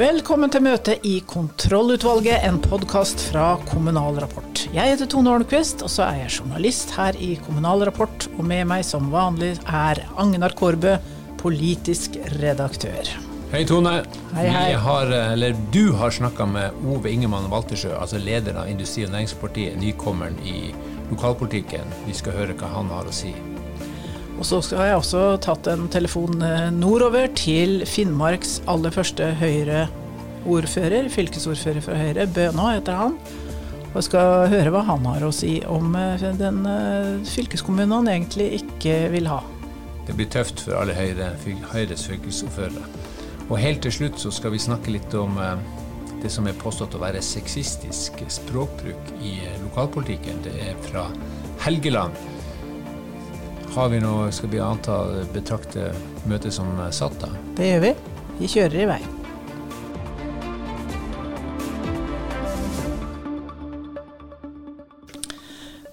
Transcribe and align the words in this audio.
Velkommen 0.00 0.48
til 0.48 0.62
møte 0.64 0.94
i 1.04 1.18
Kontrollutvalget, 1.28 2.38
en 2.48 2.56
podkast 2.64 3.20
fra 3.26 3.58
Kommunal 3.68 4.16
Rapport. 4.22 4.62
Jeg 4.72 4.94
heter 4.94 5.10
Tone 5.12 5.28
Holmquist, 5.28 5.82
og 5.84 5.92
så 5.92 6.06
er 6.06 6.22
jeg 6.22 6.38
journalist 6.38 6.94
her 6.96 7.18
i 7.20 7.34
Kommunal 7.44 7.84
Rapport. 7.84 8.24
Og 8.38 8.46
med 8.48 8.64
meg 8.70 8.86
som 8.88 9.10
vanlig 9.12 9.50
er 9.66 10.00
Agnar 10.16 10.56
Kårbø, 10.56 10.94
politisk 11.42 12.16
redaktør. 12.38 13.12
Hei, 13.52 13.66
Tone. 13.68 13.98
Hei, 14.38 14.48
hei. 14.48 14.72
Har, 14.80 15.12
du 15.76 15.82
har 16.00 16.16
snakka 16.16 16.48
med 16.48 16.80
Ove 16.80 17.12
Ingemann 17.12 17.52
Waltersjø, 17.52 17.92
altså 18.00 18.24
leder 18.24 18.56
av 18.56 18.72
Industri- 18.72 19.04
og 19.04 19.12
Næringspartiet, 19.12 19.76
nykommeren 19.84 20.40
i 20.40 20.70
lokalpolitikken. 21.12 21.92
Vi 22.08 22.16
skal 22.16 22.40
høre 22.40 22.56
hva 22.56 22.72
han 22.72 22.88
har 22.96 23.04
å 23.04 23.12
si. 23.12 23.36
Og 24.40 24.46
så 24.48 24.62
har 24.78 24.86
jeg 24.88 25.00
også 25.02 25.22
tatt 25.44 25.68
en 25.68 25.84
telefon 25.92 26.40
eh, 26.40 26.70
nordover 26.72 27.28
til 27.36 27.82
Finnmarks 27.84 28.62
aller 28.72 28.94
første 28.94 29.34
Høyre-ordfører, 30.40 31.08
fylkesordfører 31.12 31.82
fra 31.84 31.96
Høyre, 31.98 32.26
Bønå 32.26 32.70
heter 32.72 32.96
han. 32.96 33.16
Og 33.90 34.04
skal 34.06 34.48
høre 34.48 34.70
hva 34.70 34.84
han 34.86 35.04
har 35.04 35.24
å 35.26 35.32
si 35.34 35.58
om 35.66 35.94
eh, 35.98 36.22
den 36.38 36.62
eh, 36.68 37.20
fylkeskommunen 37.26 37.92
han 37.92 38.08
egentlig 38.08 38.60
ikke 38.60 39.10
vil 39.12 39.26
ha. 39.28 39.40
Det 40.06 40.14
blir 40.16 40.30
tøft 40.30 40.62
for 40.64 40.78
alle 40.78 40.94
Høyre, 40.94 41.34
Høyres 41.72 42.06
fylkesordførere. 42.08 42.86
Og 43.50 43.58
helt 43.58 43.82
til 43.82 43.92
slutt 43.92 44.18
så 44.22 44.30
skal 44.30 44.54
vi 44.54 44.62
snakke 44.62 44.94
litt 44.94 45.12
om 45.18 45.36
det 46.22 46.30
som 46.30 46.46
er 46.46 46.54
påstått 46.54 46.94
å 46.94 47.02
være 47.02 47.22
sexistisk 47.24 48.22
språkbruk 48.30 49.10
i 49.26 49.40
lokalpolitikken. 49.64 50.38
Det 50.46 50.54
er 50.70 50.78
fra 50.86 51.08
Helgeland. 51.66 52.14
Har 53.74 53.90
vi 53.90 54.00
noe, 54.02 54.30
skal 54.34 54.54
vi 54.54 54.62
anta 54.62 55.02
betrakte 55.34 55.90
møtet 56.30 56.54
som 56.54 56.70
satt, 56.94 57.18
da? 57.22 57.34
Det 57.58 57.74
gjør 57.74 57.88
vi. 57.90 57.96
Vi 58.38 58.54
kjører 58.54 58.84
i 58.86 58.92
vei. 58.94 59.02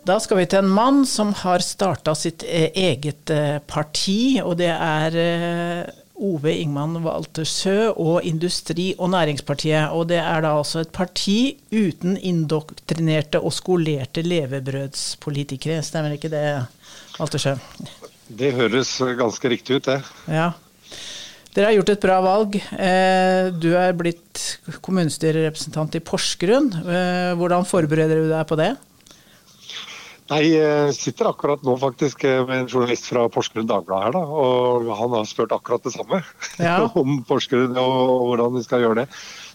Da 0.07 0.15
skal 0.23 0.37
vi 0.39 0.45
til 0.47 0.61
en 0.63 0.69
mann 0.71 1.01
som 1.03 1.33
har 1.35 1.59
starta 1.59 2.13
sitt 2.15 2.45
eh, 2.47 2.69
eget 2.79 3.27
eh, 3.33 3.57
parti, 3.67 4.37
og 4.39 4.53
det 4.61 4.69
er 4.71 5.17
eh, 5.19 5.89
Ove 6.23 6.53
Ingman 6.61 6.95
Waltersø 7.03 7.89
og 7.91 8.23
Industri- 8.23 8.93
og 8.95 9.11
Næringspartiet. 9.11 9.91
Og 9.91 10.07
det 10.07 10.21
er 10.21 10.45
da 10.45 10.53
altså 10.61 10.85
et 10.85 10.93
parti 10.95 11.57
uten 11.75 12.15
indoktrinerte 12.15 13.43
og 13.43 13.51
skolerte 13.57 14.23
levebrødspolitikere. 14.23 15.83
Stemmer 15.83 16.15
ikke 16.15 16.31
det? 16.31 16.45
Waltersø? 17.19 17.57
Det 18.31 18.55
høres 18.55 18.95
ganske 19.19 19.51
riktig 19.51 19.81
ut, 19.81 19.91
det. 19.91 19.99
Ja. 20.31 20.53
Dere 21.51 21.67
har 21.67 21.79
gjort 21.81 21.95
et 21.97 22.03
bra 22.07 22.17
valg. 22.23 22.59
Du 23.59 23.71
er 23.75 23.95
blitt 23.97 24.47
kommunestyrerepresentant 24.85 25.99
i 25.99 26.05
Porsgrunn. 26.05 26.69
Hvordan 27.39 27.65
forbereder 27.67 28.21
du 28.21 28.29
deg 28.31 28.45
på 28.47 28.59
det? 28.59 28.75
Jeg 30.27 30.93
sitter 30.97 31.29
akkurat 31.29 31.63
nå 31.63 31.77
faktisk 31.79 32.25
med 32.27 32.53
en 32.57 32.69
journalist 32.69 33.07
fra 33.07 33.25
Porsgrunn 33.31 33.69
Dagblad 33.69 34.07
her, 34.07 34.15
da, 34.17 34.23
og 34.27 34.89
han 34.99 35.15
har 35.15 35.27
spurt 35.29 35.55
akkurat 35.55 35.83
det 35.87 35.95
samme. 35.95 36.21
Ja. 36.67 36.79
om 36.99 37.21
Porsgrunn 37.27 37.77
og 37.79 38.25
hvordan 38.27 38.57
vi 38.57 38.63
skal 38.65 38.83
gjøre 38.83 39.03
det. 39.03 39.07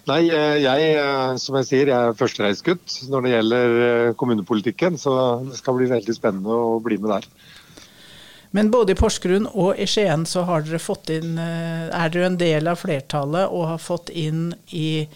Nei, 0.09 0.21
eh, 0.35 0.59
jeg 0.65 0.95
som 1.39 1.59
jeg 1.61 1.69
sier, 1.69 1.91
jeg 1.93 2.13
er 2.13 2.17
førstereisgutt 2.19 2.97
når 3.13 3.25
det 3.25 3.35
gjelder 3.35 4.15
kommunepolitikken, 4.19 4.97
så 4.99 5.17
det 5.47 5.61
skal 5.61 5.77
bli 5.79 5.91
veldig 5.93 6.17
spennende 6.17 6.57
å 6.57 6.79
bli 6.83 6.99
med 7.03 7.13
der. 7.15 7.29
Men 8.53 8.71
både 8.71 8.93
i 8.93 8.99
Porsgrunn 8.99 9.47
og 9.49 9.79
i 9.81 9.87
Skien 9.89 10.27
så 10.29 10.45
har 10.49 10.65
dere 10.65 10.81
fått 10.83 11.09
inn 11.15 11.39
eh, 11.41 11.89
Er 11.89 12.13
dere 12.13 12.29
en 12.29 12.41
del 12.41 12.69
av 12.69 12.83
flertallet 12.83 13.49
og 13.49 13.71
har 13.71 13.81
fått 13.81 14.13
inn 14.13 14.51
i 14.77 15.09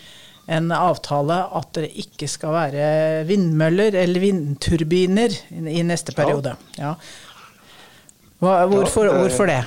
en 0.47 0.71
avtale 0.75 1.39
at 1.59 1.73
det 1.79 1.89
ikke 2.03 2.29
skal 2.31 2.55
være 2.55 2.91
vindmøller 3.27 3.97
eller 4.03 4.23
vindturbiner 4.23 5.34
i 5.51 5.83
neste 5.87 6.15
periode. 6.15 6.55
Ja. 6.79 6.95
Hvorfor, 8.39 9.11
hvorfor 9.11 9.51
det? 9.51 9.65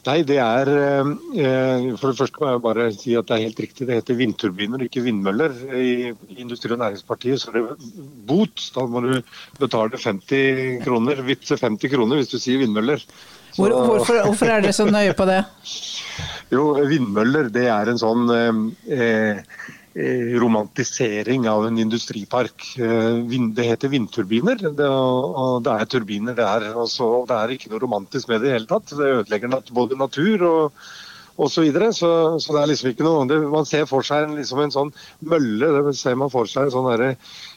Nei, 0.00 0.22
det 0.24 0.38
er 0.40 0.68
eh, 0.72 1.88
For 2.00 2.08
det 2.08 2.18
første 2.22 2.40
må 2.40 2.48
jeg 2.48 2.62
bare 2.64 2.86
si 2.96 3.14
at 3.18 3.28
det 3.28 3.36
er 3.36 3.42
helt 3.44 3.60
riktig. 3.60 3.86
Det 3.88 3.98
heter 3.98 4.16
vindturbiner, 4.16 4.84
ikke 4.86 5.04
vindmøller. 5.04 5.52
I 5.76 6.14
Industri- 6.40 6.72
og 6.72 6.80
Næringspartiet 6.80 7.42
så 7.42 7.52
er 7.52 7.58
det 7.58 7.90
bot. 8.28 8.64
Da 8.74 8.86
må 8.88 9.04
du 9.04 9.12
betale 9.60 10.00
50 10.00 10.80
kroner, 10.86 11.20
vippse 11.26 11.60
50 11.60 11.92
kroner 11.92 12.20
hvis 12.20 12.32
du 12.32 12.38
sier 12.40 12.62
vindmøller. 12.64 13.04
Så, 13.50 13.66
hvorfor, 13.66 14.22
hvorfor, 14.24 14.46
er 14.46 14.64
dere 14.64 14.72
så 14.72 14.86
nøye 14.88 15.12
på 15.18 15.28
det? 15.28 15.42
Jo, 16.50 16.72
vindmøller 16.90 17.50
det 17.54 17.68
er 17.70 17.92
en 17.92 18.00
sånn 18.00 18.30
eh, 18.34 19.44
Eh, 19.94 20.38
romantisering 20.38 21.48
av 21.48 21.66
en 21.66 21.78
industripark. 21.78 22.78
Eh, 22.78 23.38
det 23.54 23.64
heter 23.66 23.90
vindturbiner, 23.90 24.60
og 24.86 25.64
det 25.66 25.72
er 25.72 25.88
turbiner 25.90 26.36
det 26.38 26.46
er. 26.46 26.66
Og 26.78 27.26
det 27.26 27.34
er 27.34 27.54
ikke 27.56 27.72
noe 27.72 27.82
romantisk 27.82 28.30
med 28.30 28.44
det 28.44 28.52
i 28.52 28.54
hele 28.54 28.70
tatt. 28.70 28.94
Det 28.94 29.10
ødelegger 29.16 29.56
både 29.74 29.98
natur 29.98 30.46
og 30.50 30.82
og 31.40 31.48
Så, 31.50 31.62
videre. 31.62 31.90
så 31.94 32.38
Så 32.38 32.52
det 32.52 32.60
er 32.60 32.66
liksom 32.66 32.90
ikke 32.90 33.04
noe 33.04 33.26
det, 33.26 33.40
Man 33.48 33.64
ser 33.64 33.86
for 33.86 34.02
seg 34.02 34.28
liksom 34.28 34.60
en 34.60 34.70
sånn 34.70 34.92
mølle. 35.24 35.84
Det 35.88 35.96
ser 35.96 36.14
man 36.14 36.28
for 36.28 36.44
seg 36.44 36.64
en 36.64 36.70
sånn 36.70 36.90
derre 36.90 37.16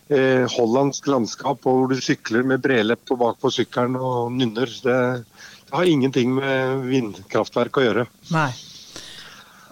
eh, 0.10 0.48
hollandsk 0.48 1.06
landskap 1.08 1.60
hvor 1.62 1.90
du 1.90 2.00
sykler 2.00 2.44
med 2.44 2.62
brelepp 2.62 3.04
bak 3.20 3.42
på 3.42 3.52
sykkelen 3.52 3.98
og 3.98 4.32
nynner. 4.32 4.72
Det, 4.72 5.26
det 5.68 5.74
har 5.74 5.84
ingenting 5.84 6.34
med 6.34 6.88
vindkraftverk 6.88 7.78
å 7.78 7.84
gjøre. 7.84 8.08
Nei. 8.32 8.54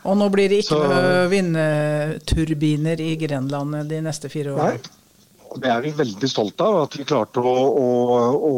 Og 0.02 0.18
nå 0.18 0.28
blir 0.34 0.50
det 0.50 0.64
ikke 0.64 0.80
så, 0.80 1.28
vindturbiner 1.30 3.04
i 3.04 3.14
Grenland 3.22 3.84
de 3.90 4.02
neste 4.02 4.32
fire 4.34 4.56
årene? 4.56 4.80
Nei, 4.82 5.02
det 5.62 5.72
er 5.72 5.82
vi 5.84 5.92
veldig 5.96 6.30
stolte 6.30 6.66
av. 6.66 6.80
At 6.88 6.98
vi 6.98 7.06
klarte 7.08 7.44
å, 7.44 7.56
å, 7.84 7.90
å, 8.50 8.54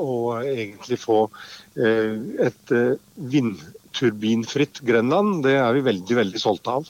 å 0.00 0.10
egentlig 0.40 0.98
få 1.02 1.20
eh, 1.76 2.14
et 2.48 2.74
eh, 2.74 2.94
vindturbinfritt 3.34 4.82
Grenland. 4.86 5.42
Det 5.46 5.58
er 5.60 5.76
vi 5.76 5.84
veldig, 5.90 6.18
veldig 6.22 6.42
stolte 6.42 6.78
av. 6.80 6.88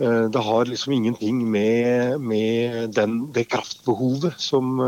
Eh, 0.00 0.24
det 0.32 0.44
har 0.48 0.70
liksom 0.70 0.96
ingenting 0.96 1.44
med, 1.50 2.16
med 2.20 2.96
den, 2.96 3.20
det 3.36 3.46
kraftbehovet 3.52 4.40
som, 4.42 4.80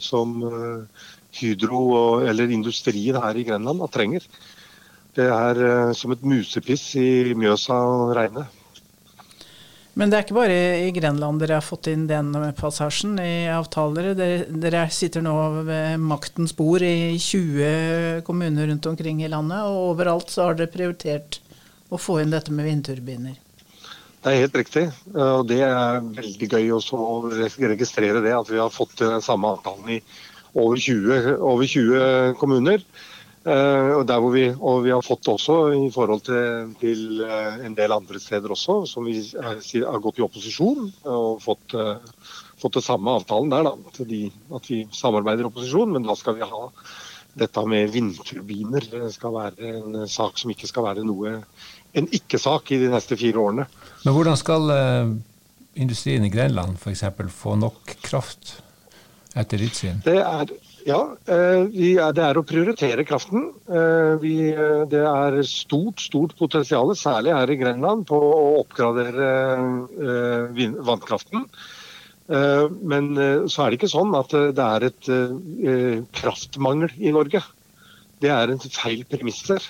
som 0.00 0.38
Hydro 1.38 1.82
og, 1.88 2.28
eller 2.30 2.54
industrien 2.54 3.20
her 3.20 3.36
i 3.36 3.44
Grenland 3.48 3.84
trenger. 3.92 4.24
Det 5.18 5.26
er 5.26 5.58
uh, 5.58 5.96
som 5.98 6.14
et 6.14 6.22
musepiss 6.22 6.92
i 7.00 7.34
Mjøsa 7.34 7.74
og 7.74 8.14
regne. 8.18 8.46
Men 9.98 10.12
det 10.12 10.18
er 10.18 10.24
ikke 10.28 10.36
bare 10.36 10.58
i 10.84 10.90
Grenland 10.94 11.40
dere 11.42 11.56
har 11.58 11.64
fått 11.66 11.88
inn 11.90 12.04
den 12.06 12.30
passasjen 12.54 13.16
i 13.18 13.48
avtaler. 13.50 14.12
Dere, 14.14 14.44
dere 14.62 14.84
sitter 14.94 15.24
nå 15.26 15.34
ved 15.66 15.98
maktens 15.98 16.54
bord 16.54 16.84
i 16.86 17.16
20 17.18 18.22
kommuner 18.28 18.70
rundt 18.70 18.86
omkring 18.86 19.24
i 19.24 19.32
landet, 19.32 19.66
og 19.66 19.96
overalt 19.96 20.30
så 20.30 20.46
har 20.46 20.60
dere 20.60 20.70
prioritert 20.70 21.40
å 21.90 21.98
få 21.98 22.20
inn 22.22 22.30
dette 22.30 22.54
med 22.54 22.68
vindturbiner. 22.68 23.34
Det 24.22 24.30
er 24.30 24.44
helt 24.44 24.56
riktig, 24.60 24.86
og 25.14 25.48
det 25.50 25.60
er 25.66 25.98
veldig 26.02 26.48
gøy 26.52 26.72
å 26.78 26.80
registrere 27.32 28.22
det. 28.22 28.36
At 28.38 28.54
vi 28.54 28.62
har 28.62 28.70
fått 28.70 29.00
den 29.02 29.22
samme 29.24 29.50
avtalen 29.56 29.96
i 29.96 30.00
over 30.54 30.78
20, 30.78 31.34
over 31.42 31.66
20 31.66 32.38
kommuner. 32.38 32.86
Eh, 33.48 33.90
og, 33.96 34.02
der 34.08 34.20
hvor 34.20 34.32
vi, 34.34 34.44
og 34.52 34.82
vi 34.84 34.90
har 34.92 35.04
fått 35.04 35.28
også 35.30 35.54
i 35.72 35.86
forhold 35.94 36.24
til, 36.26 36.72
til 36.82 37.22
eh, 37.24 37.62
en 37.64 37.76
del 37.78 37.94
andre 37.94 38.20
steder 38.20 38.52
også, 38.52 38.82
som 38.90 39.06
vi 39.08 39.22
har 39.32 40.02
gått 40.04 40.20
i 40.20 40.24
opposisjon 40.26 40.90
og 41.08 41.40
fått, 41.40 41.76
eh, 41.78 42.34
fått 42.60 42.76
det 42.76 42.84
samme 42.84 43.14
avtalen 43.16 43.54
der. 43.54 43.70
Da, 43.70 44.04
de, 44.10 44.26
at 44.58 44.68
vi 44.68 44.82
samarbeider 44.92 45.46
i 45.46 45.48
opposisjon, 45.48 45.94
men 45.96 46.04
da 46.04 46.18
skal 46.18 46.36
vi 46.36 46.50
ha 46.50 46.62
dette 47.38 47.64
med 47.70 47.94
vindturbiner. 47.94 48.90
Det 48.92 49.08
skal 49.14 49.36
være 49.38 49.72
en 49.78 49.98
sak 50.10 50.40
som 50.40 50.52
ikke 50.52 50.68
skal 50.68 50.90
være 50.90 51.06
noe 51.06 51.38
en 51.96 52.12
ikke-sak 52.12 52.74
i 52.74 52.82
de 52.82 52.92
neste 52.92 53.16
fire 53.16 53.40
årene. 53.40 53.68
Men 54.04 54.16
hvordan 54.16 54.36
skal 54.36 54.72
industrien 55.78 56.26
i 56.26 56.32
Grenland 56.32 56.76
f.eks. 56.76 57.06
få 57.32 57.56
nok 57.56 57.96
kraft 58.04 58.58
etter 59.38 59.62
ditt 59.62 59.78
syn? 59.78 60.02
Det 60.04 60.18
er 60.20 60.52
ja, 60.86 60.98
er, 61.26 61.66
det 62.14 62.24
er 62.24 62.38
å 62.38 62.44
prioritere 62.46 63.04
kraften. 63.06 63.48
Eh, 63.66 64.26
eh, 64.28 64.84
det 64.90 65.02
er 65.02 65.38
stort 65.48 66.02
stort 66.04 66.36
potensial, 66.38 66.92
særlig 66.98 67.34
her 67.34 67.52
i 67.52 67.58
Grenland, 67.60 68.06
på 68.08 68.18
å 68.18 68.60
oppgradere 68.62 69.28
vannkraften. 70.86 71.48
Men 72.28 73.06
så 73.48 73.62
er 73.64 73.70
det 73.70 73.78
ikke 73.78 73.88
sånn 73.88 74.10
at 74.18 74.34
det 74.52 74.64
er 74.64 74.84
et 74.90 75.06
kraftmangel 76.18 76.92
i 77.00 77.12
Norge. 77.14 77.40
Det 78.20 78.28
er 78.34 78.52
en 78.52 78.60
feil 78.60 79.06
premisser. 79.08 79.64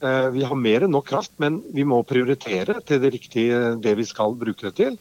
Vi 0.00 0.46
har 0.48 0.56
mer 0.56 0.86
enn 0.86 0.94
nok 0.96 1.10
kraft, 1.10 1.34
men 1.44 1.58
vi 1.76 1.84
må 1.84 2.00
prioritere 2.08 2.78
til 2.88 3.02
det 3.02 3.12
riktige 3.18 3.74
det 3.84 3.92
vi 3.98 4.08
skal 4.08 4.32
bruke 4.40 4.70
det 4.70 4.78
til. 4.80 4.96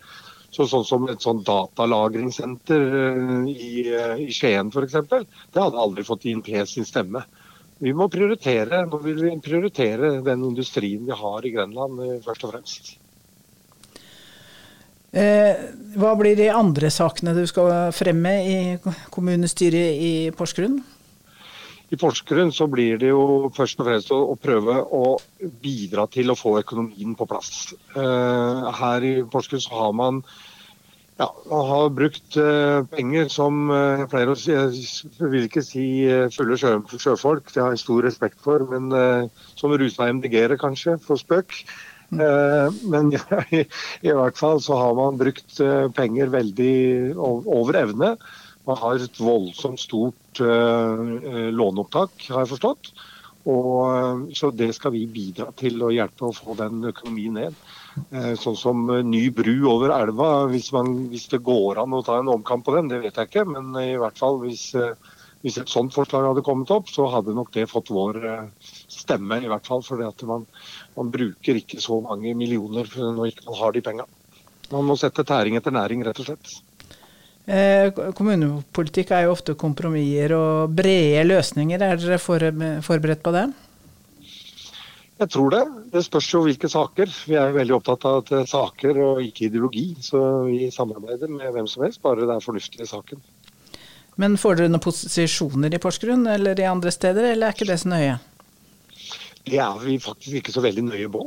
Så, 0.50 0.66
sånn 0.66 0.86
som 0.86 1.06
et 1.12 1.22
sånn 1.22 1.44
datalagringssenter 1.46 2.86
eh, 3.00 3.50
i, 3.52 3.74
eh, 3.94 4.16
i 4.26 4.30
Skien 4.34 4.72
f.eks. 4.74 4.96
Det 5.10 5.62
hadde 5.62 5.84
aldri 5.84 6.06
fått 6.08 6.26
INP 6.30 6.50
sin 6.68 6.88
stemme. 6.88 7.22
Vi 7.80 7.94
må 7.96 8.10
prioritere, 8.12 8.82
nå 8.90 9.00
vil 9.04 9.22
vi 9.22 9.36
prioritere 9.44 10.18
den 10.26 10.48
industrien 10.50 11.06
vi 11.06 11.16
har 11.16 11.46
i 11.46 11.54
Grenland, 11.54 12.02
eh, 12.06 12.18
først 12.26 12.48
og 12.48 12.56
fremst. 12.56 12.96
Hva 15.10 16.10
blir 16.20 16.36
de 16.38 16.52
andre 16.54 16.92
sakene 16.94 17.32
du 17.34 17.42
skal 17.50 17.90
fremme 17.98 18.34
i 18.46 18.58
kommunestyret 19.10 19.98
i 20.06 20.12
Porsgrunn? 20.38 20.76
I 21.90 21.98
Porsgrunn 21.98 22.52
så 22.54 22.68
blir 22.70 23.00
det 23.02 23.10
jo 23.10 23.50
først 23.56 23.80
og 23.82 23.88
fremst 23.88 24.14
å, 24.14 24.20
å 24.34 24.38
prøve 24.38 24.78
å 24.94 25.18
bidra 25.64 26.06
til 26.14 26.30
å 26.30 26.38
få 26.38 26.60
økonomien 26.62 27.16
på 27.18 27.26
plass. 27.30 27.74
Uh, 27.96 28.70
her 28.78 29.06
i 29.06 29.14
Porsgrunn 29.26 29.64
så 29.64 29.74
har 29.74 29.96
man 29.98 30.22
ja, 31.20 31.28
har 31.50 31.90
brukt 31.92 32.38
uh, 32.38 32.86
penger 32.94 33.32
som 33.34 33.74
uh, 33.74 34.04
jeg 34.04 34.10
pleier 34.12 34.32
å 34.32 34.38
si 34.40 34.54
Jeg 34.54 35.32
vil 35.34 35.48
ikke 35.50 35.66
si 35.66 35.86
fulle 36.36 36.60
sjø, 36.62 36.76
sjøfolk, 36.94 37.50
det 37.56 37.64
har 37.64 37.74
jeg 37.74 37.82
stor 37.82 38.06
respekt 38.06 38.38
for, 38.46 38.64
men 38.70 38.94
som 39.58 39.74
rusa 39.74 40.12
MDG-ere 40.14 40.60
kanskje, 40.62 41.00
for 41.02 41.20
spøk. 41.20 41.64
men 42.10 43.12
i, 43.58 43.66
i, 44.06 44.14
hvert 44.14 44.38
fall 44.38 44.62
så 44.66 44.78
har 44.78 44.96
man 44.98 45.18
brukt 45.18 45.60
penger 45.98 46.32
veldig 46.34 46.78
over 47.18 47.82
evne. 47.82 48.16
Man 48.70 48.78
har 48.78 49.02
et 49.02 49.22
voldsomt 49.24 49.82
stort 49.82 50.40
låneopptak, 50.40 52.28
har 52.30 52.44
jeg 52.44 52.52
forstått. 52.54 52.92
Og, 53.50 54.28
så 54.36 54.50
det 54.52 54.74
skal 54.76 54.94
vi 54.94 55.06
bidra 55.10 55.48
til 55.58 55.80
å 55.82 55.92
hjelpe 55.94 56.28
å 56.28 56.36
få 56.36 56.56
den 56.60 56.84
økonomien 56.92 57.38
ned. 57.40 57.56
Eh, 58.12 58.34
sånn 58.40 58.58
som 58.60 58.84
eh, 58.94 59.06
ny 59.06 59.30
bru 59.36 59.54
over 59.72 59.94
elva, 59.96 60.30
hvis, 60.52 60.70
man, 60.76 60.92
hvis, 61.14 61.30
det 61.32 61.42
går 61.46 61.80
an 61.82 61.96
å 61.96 62.04
ta 62.06 62.20
en 62.20 62.32
omkamp 62.36 62.68
på 62.68 62.76
den, 62.76 62.92
det 62.92 63.02
vet 63.06 63.18
jeg 63.18 63.32
ikke. 63.32 63.48
Men 63.50 63.72
i 63.82 63.96
hvert 64.00 64.20
fall 64.20 64.42
hvis, 64.44 64.68
eh, 64.78 64.94
hvis 65.42 65.60
et 65.62 65.72
sånt 65.72 65.96
forslag 65.96 66.28
hadde 66.28 66.46
kommet 66.46 66.72
opp, 66.76 66.92
så 66.92 67.08
hadde 67.14 67.36
nok 67.38 67.54
det 67.56 67.70
fått 67.72 67.94
vår 67.96 68.22
stemme. 68.60 69.42
i 69.42 69.50
hvert 69.50 69.68
fall, 69.68 69.84
For 69.88 70.04
man, 70.30 70.46
man, 70.98 71.12
bruker 71.12 71.62
ikke 71.64 71.82
så 71.82 72.02
mange 72.06 72.36
millioner 72.36 72.92
når 72.96 73.14
man 73.18 73.32
ikke 73.32 73.60
har 73.62 73.76
de 73.76 73.86
penga. 73.86 74.10
Man 74.70 74.86
må 74.86 75.00
sette 75.00 75.26
tæring 75.26 75.56
etter 75.58 75.74
næring, 75.74 76.04
rett 76.06 76.20
og 76.22 76.28
slett. 76.28 76.60
Eh, 77.50 77.90
kommunepolitikk 78.14 79.10
er 79.16 79.26
jo 79.26 79.34
ofte 79.34 79.56
kompromisser 79.58 80.36
og 80.38 80.76
brede 80.78 81.24
løsninger. 81.26 81.82
Er 81.82 81.98
dere 81.98 82.20
forberedt 82.22 83.24
på 83.26 83.34
det? 83.34 83.48
Jeg 85.20 85.32
tror 85.34 85.50
det. 85.52 85.64
Det 85.92 86.04
spørs 86.06 86.28
jo 86.32 86.44
hvilke 86.46 86.70
saker. 86.72 87.10
Vi 87.28 87.36
er 87.36 87.56
veldig 87.56 87.76
opptatt 87.80 88.06
av 88.08 88.22
at 88.22 88.30
er 88.38 88.46
saker 88.48 89.02
og 89.04 89.24
ikke 89.26 89.50
ideologi. 89.50 89.90
Så 90.06 90.22
vi 90.46 90.70
samarbeider 90.72 91.32
med 91.32 91.50
hvem 91.56 91.68
som 91.68 91.84
helst, 91.84 92.04
bare 92.06 92.22
det 92.22 92.38
er 92.38 92.46
fornuftig 92.46 92.86
i 92.86 92.88
saken. 92.88 93.20
Men 94.20 94.38
får 94.38 94.60
dere 94.60 94.72
noen 94.72 94.84
posisjoner 94.84 95.74
i 95.74 95.82
Porsgrunn 95.82 96.28
eller 96.30 96.60
i 96.60 96.70
andre 96.70 96.94
steder, 96.94 97.32
eller 97.32 97.50
er 97.50 97.58
ikke 97.58 97.68
det 97.72 97.80
så 97.82 97.92
nøye? 97.92 98.18
Det 99.48 99.58
er 99.64 99.78
vi 99.82 99.96
faktisk 100.04 100.42
ikke 100.42 100.54
så 100.54 100.62
veldig 100.62 100.84
nøye 100.90 101.10
på. 101.12 101.22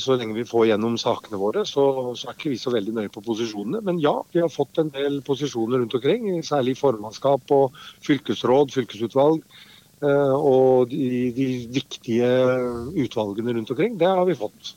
Så 0.00 0.16
lenge 0.18 0.36
vi 0.38 0.46
får 0.48 0.70
gjennom 0.70 0.96
sakene 1.00 1.38
våre, 1.40 1.66
så, 1.68 1.84
så, 2.18 2.30
er 2.30 2.38
ikke 2.38 2.54
vi 2.54 2.60
så 2.60 2.72
veldig 2.74 2.94
nøye 2.96 3.12
på 3.12 3.22
posisjonene. 3.24 3.82
Men 3.86 4.00
ja, 4.02 4.14
vi 4.32 4.40
har 4.42 4.50
fått 4.52 4.80
en 4.82 4.90
del 4.94 5.20
posisjoner 5.26 5.82
rundt 5.82 5.96
omkring, 5.98 6.30
særlig 6.46 6.78
formannskap 6.80 7.52
og 7.54 7.76
fylkesråd, 8.06 8.72
fylkesutvalg. 8.74 9.44
Eh, 10.02 10.34
og 10.34 10.90
de, 10.90 11.30
de, 11.36 11.48
viktige 11.70 12.30
utvalgene 13.04 13.54
rundt 13.58 13.70
omkring. 13.70 13.98
Det 14.00 14.08
har 14.10 14.24
vi 14.26 14.38
fått. 14.38 14.72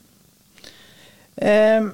Eh, 1.41 1.87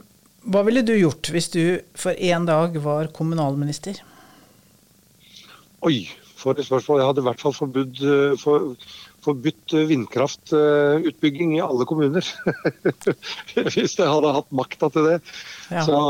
hva 0.52 0.64
ville 0.68 0.84
du 0.84 0.96
gjort 0.98 1.32
hvis 1.32 1.52
du 1.54 1.64
for 1.96 2.18
én 2.18 2.48
dag 2.50 2.76
var 2.84 3.14
kommunalminister? 3.16 4.02
Oi, 5.88 6.10
for 6.36 6.58
et 6.58 6.68
spørsmål. 6.68 7.00
Jeg 7.00 7.10
hadde 7.12 7.24
i 7.24 7.28
hvert 7.30 7.46
fall 7.46 7.56
forbudt, 7.56 8.04
eh, 8.04 8.36
for, 8.42 8.74
forbudt 9.26 9.76
vindkraftutbygging 9.92 11.56
i 11.58 11.64
alle 11.64 11.88
kommuner. 11.90 12.26
hvis 13.76 13.96
jeg 14.00 14.10
hadde 14.10 14.36
hatt 14.40 14.52
makta 14.56 14.92
til 14.94 15.08
det. 15.12 15.22
Ja. 15.70 15.86
Så, 15.88 16.02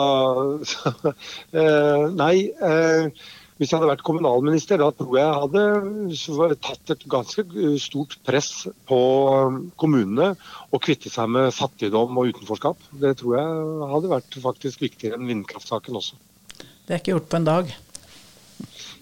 så 0.68 1.14
eh, 1.54 2.10
Nei. 2.16 2.36
Eh, 2.56 3.30
hvis 3.62 3.70
jeg 3.70 3.78
hadde 3.78 3.92
vært 3.92 4.02
kommunalminister, 4.02 4.80
da 4.82 4.88
tror 4.90 5.18
jeg 5.20 5.22
jeg 5.22 5.42
hadde 5.44 6.56
tatt 6.66 6.94
et 6.96 7.04
ganske 7.14 7.44
stort 7.78 8.16
press 8.26 8.64
på 8.90 8.98
um, 9.30 9.60
kommunene 9.78 10.32
og 10.74 10.82
kvitte 10.82 11.12
seg 11.14 11.30
med 11.30 11.54
fattigdom 11.54 12.18
og 12.18 12.32
utenforskap. 12.34 12.82
Det 13.04 13.14
tror 13.20 13.38
jeg 13.38 13.92
hadde 13.92 14.12
vært 14.16 14.40
faktisk 14.48 14.82
viktigere 14.82 15.20
enn 15.20 15.30
vindkraftsaken 15.30 16.02
også. 16.02 16.18
Det 16.58 16.96
er 16.96 17.04
ikke 17.04 17.14
gjort 17.14 17.30
på 17.30 17.38
en 17.38 17.50
dag? 17.52 17.70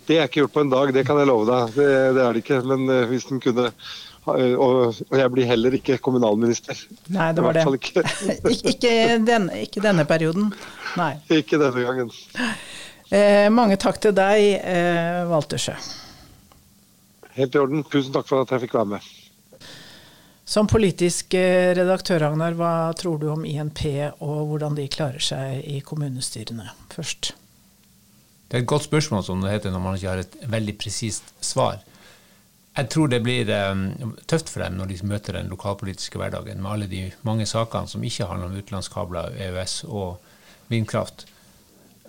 Det 0.10 0.18
er 0.18 0.26
ikke 0.26 0.42
gjort 0.42 0.56
på 0.56 0.64
en 0.66 0.72
dag, 0.72 0.92
det 0.96 1.06
kan 1.06 1.20
jeg 1.22 1.30
love 1.30 1.46
deg. 1.46 1.76
Det, 1.78 1.90
det 2.18 2.24
er 2.26 2.34
det 2.34 2.42
ikke. 2.42 2.62
Men 2.66 2.88
uh, 2.90 3.04
hvis 3.12 3.28
den 3.30 3.42
kunne 3.44 3.68
uh, 3.70 4.56
og, 4.58 4.98
jeg 5.14 5.32
blir 5.36 5.50
heller 5.50 5.78
ikke 5.78 6.00
kommunalminister. 6.02 6.82
Nei, 7.14 7.30
det 7.38 7.46
var 7.46 7.58
det. 7.60 7.66
Ikke. 7.78 8.04
ikke, 8.74 8.94
denne, 9.30 9.64
ikke 9.68 9.86
denne 9.86 10.06
perioden. 10.10 10.50
Nei. 10.98 11.14
Ikke 11.38 11.62
denne 11.62 11.86
gangen. 11.86 12.14
Eh, 13.10 13.48
mange 13.50 13.78
takk 13.82 13.98
til 14.02 14.14
deg, 14.14 14.60
eh, 14.62 15.24
Waltersjø. 15.30 15.74
Helt 17.38 17.56
i 17.56 17.62
orden. 17.62 17.84
Tusen 17.90 18.14
takk 18.14 18.28
for 18.30 18.44
at 18.44 18.54
jeg 18.54 18.68
fikk 18.68 18.76
være 18.78 18.94
med. 18.98 19.08
Som 20.50 20.70
politisk 20.70 21.34
eh, 21.38 21.74
redaktør, 21.78 22.28
Agnar, 22.30 22.58
hva 22.58 22.94
tror 22.98 23.18
du 23.22 23.28
om 23.34 23.46
INP 23.46 23.86
og 24.26 24.50
hvordan 24.50 24.78
de 24.78 24.88
klarer 24.90 25.22
seg 25.22 25.62
i 25.66 25.82
kommunestyrene 25.86 26.70
først? 26.94 27.34
Det 28.50 28.58
er 28.58 28.64
et 28.64 28.70
godt 28.70 28.88
spørsmål, 28.88 29.24
som 29.24 29.42
det 29.44 29.52
heter 29.54 29.74
når 29.74 29.84
man 29.84 29.96
ikke 29.96 30.10
har 30.10 30.24
et 30.24 30.38
veldig 30.50 30.76
presist 30.82 31.34
svar. 31.46 31.84
Jeg 32.78 32.90
tror 32.90 33.10
det 33.12 33.20
blir 33.22 33.50
um, 33.72 34.16
tøft 34.30 34.50
for 34.50 34.64
dem 34.64 34.78
når 34.80 34.90
de 34.90 35.00
møter 35.06 35.36
den 35.36 35.50
lokalpolitiske 35.52 36.18
hverdagen 36.18 36.62
med 36.64 36.72
alle 36.72 36.88
de 36.90 37.02
mange 37.28 37.46
sakene 37.50 37.90
som 37.92 38.04
ikke 38.06 38.26
handler 38.30 38.50
om 38.50 38.56
utenlandskabler, 38.58 39.36
EØS 39.50 39.84
og 39.90 40.18
vindkraft. 40.72 41.28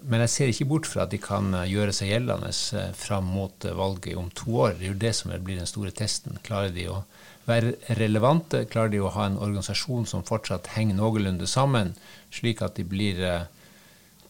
Men 0.01 0.23
jeg 0.25 0.33
ser 0.33 0.51
ikke 0.53 0.69
bort 0.71 0.89
fra 0.89 1.05
at 1.05 1.13
de 1.13 1.21
kan 1.21 1.53
eh, 1.59 1.69
gjøre 1.69 1.93
seg 1.93 2.13
gjeldende 2.15 2.53
eh, 2.79 2.93
fram 2.97 3.27
mot 3.35 3.67
eh, 3.67 3.77
valget 3.77 4.17
om 4.17 4.31
to 4.33 4.55
år. 4.65 4.79
Det 4.79 4.87
er 4.87 4.95
jo 4.95 5.01
det 5.03 5.13
som 5.19 5.35
blir 5.45 5.61
den 5.61 5.69
store 5.69 5.93
testen. 5.93 6.39
Klarer 6.47 6.73
de 6.73 6.87
å 6.89 7.03
være 7.49 7.75
relevante? 7.99 8.63
Klarer 8.71 8.95
de 8.95 9.03
å 9.05 9.13
ha 9.13 9.27
en 9.29 9.41
organisasjon 9.41 10.09
som 10.09 10.25
fortsatt 10.25 10.73
henger 10.77 10.97
noenlunde 10.97 11.49
sammen, 11.51 11.93
slik 12.33 12.63
at 12.65 12.79
de 12.81 12.87
blir 12.89 13.21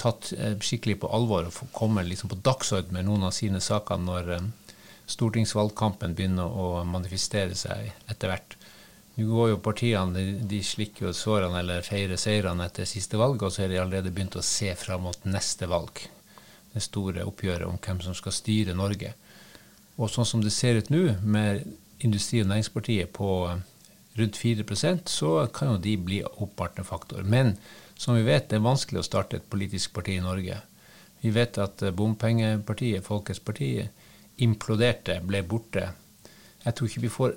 tatt 0.00 0.32
skikkelig 0.64 1.00
på 1.02 1.10
alvor 1.12 1.50
og 1.50 1.72
kommer 1.76 2.06
liksom 2.06 2.32
på 2.32 2.40
dagsorden 2.40 2.96
med 2.96 3.06
noen 3.08 3.28
av 3.28 3.34
sine 3.36 3.60
saker 3.60 4.00
når 4.00 4.32
stortingsvalgkampen 5.10 6.14
begynner 6.16 6.48
å 6.48 6.84
manifestere 6.88 7.56
seg 7.58 7.92
etter 8.08 8.32
hvert. 8.32 8.56
Nå 9.20 9.26
går 9.28 9.50
jo 9.50 9.58
partiene, 9.60 10.22
de, 10.48 10.60
slikker 10.64 11.08
jo 11.08 11.16
sårene 11.16 11.60
eller 11.60 11.84
feirer 11.84 12.20
seirene 12.20 12.64
etter 12.70 12.88
siste 12.88 13.18
valg, 13.20 13.42
og 13.42 13.52
så 13.52 13.64
er 13.64 13.72
de 13.72 13.80
allerede 13.82 14.12
begynt 14.14 14.38
å 14.38 14.44
se 14.46 14.70
fram 14.78 15.04
mot 15.08 15.26
neste 15.28 15.68
valg. 15.70 16.04
Det 16.70 16.82
store 16.84 17.26
oppgjøret 17.26 17.66
om 17.68 17.76
hvem 17.82 18.00
som 18.04 18.16
skal 18.16 18.32
styre 18.32 18.76
Norge. 18.78 19.12
Og 19.98 20.08
sånn 20.08 20.28
som 20.28 20.44
det 20.44 20.54
ser 20.54 20.78
ut 20.78 20.92
nå, 20.94 21.02
med 21.20 21.66
Industri- 22.06 22.40
og 22.40 22.48
Næringspartiet 22.48 23.10
på 23.12 23.28
eh, 23.50 23.58
rundt 24.16 24.38
4 24.40 24.94
så 25.04 25.32
kan 25.52 25.74
jo 25.74 25.82
de 25.84 25.96
bli 26.00 26.22
oppbartende 26.24 26.86
faktor. 26.88 27.22
Men 27.22 27.58
som 28.00 28.16
vi 28.16 28.24
vet, 28.24 28.48
det 28.48 28.56
er 28.58 28.64
vanskelig 28.64 29.02
å 29.02 29.06
starte 29.06 29.40
et 29.40 29.50
politisk 29.52 29.92
parti 29.96 30.16
i 30.16 30.24
Norge. 30.24 30.56
Vi 31.20 31.32
vet 31.36 31.58
at 31.60 31.82
eh, 31.84 31.92
bompengepartiet, 31.92 33.04
Folkets 33.04 33.42
parti, 33.44 33.74
imploderte, 34.40 35.18
ble 35.28 35.42
borte 35.44 35.90
jeg 36.60 36.76
tror 36.76 36.90
ikke 36.90 37.02
vi 37.02 37.12
får 37.12 37.36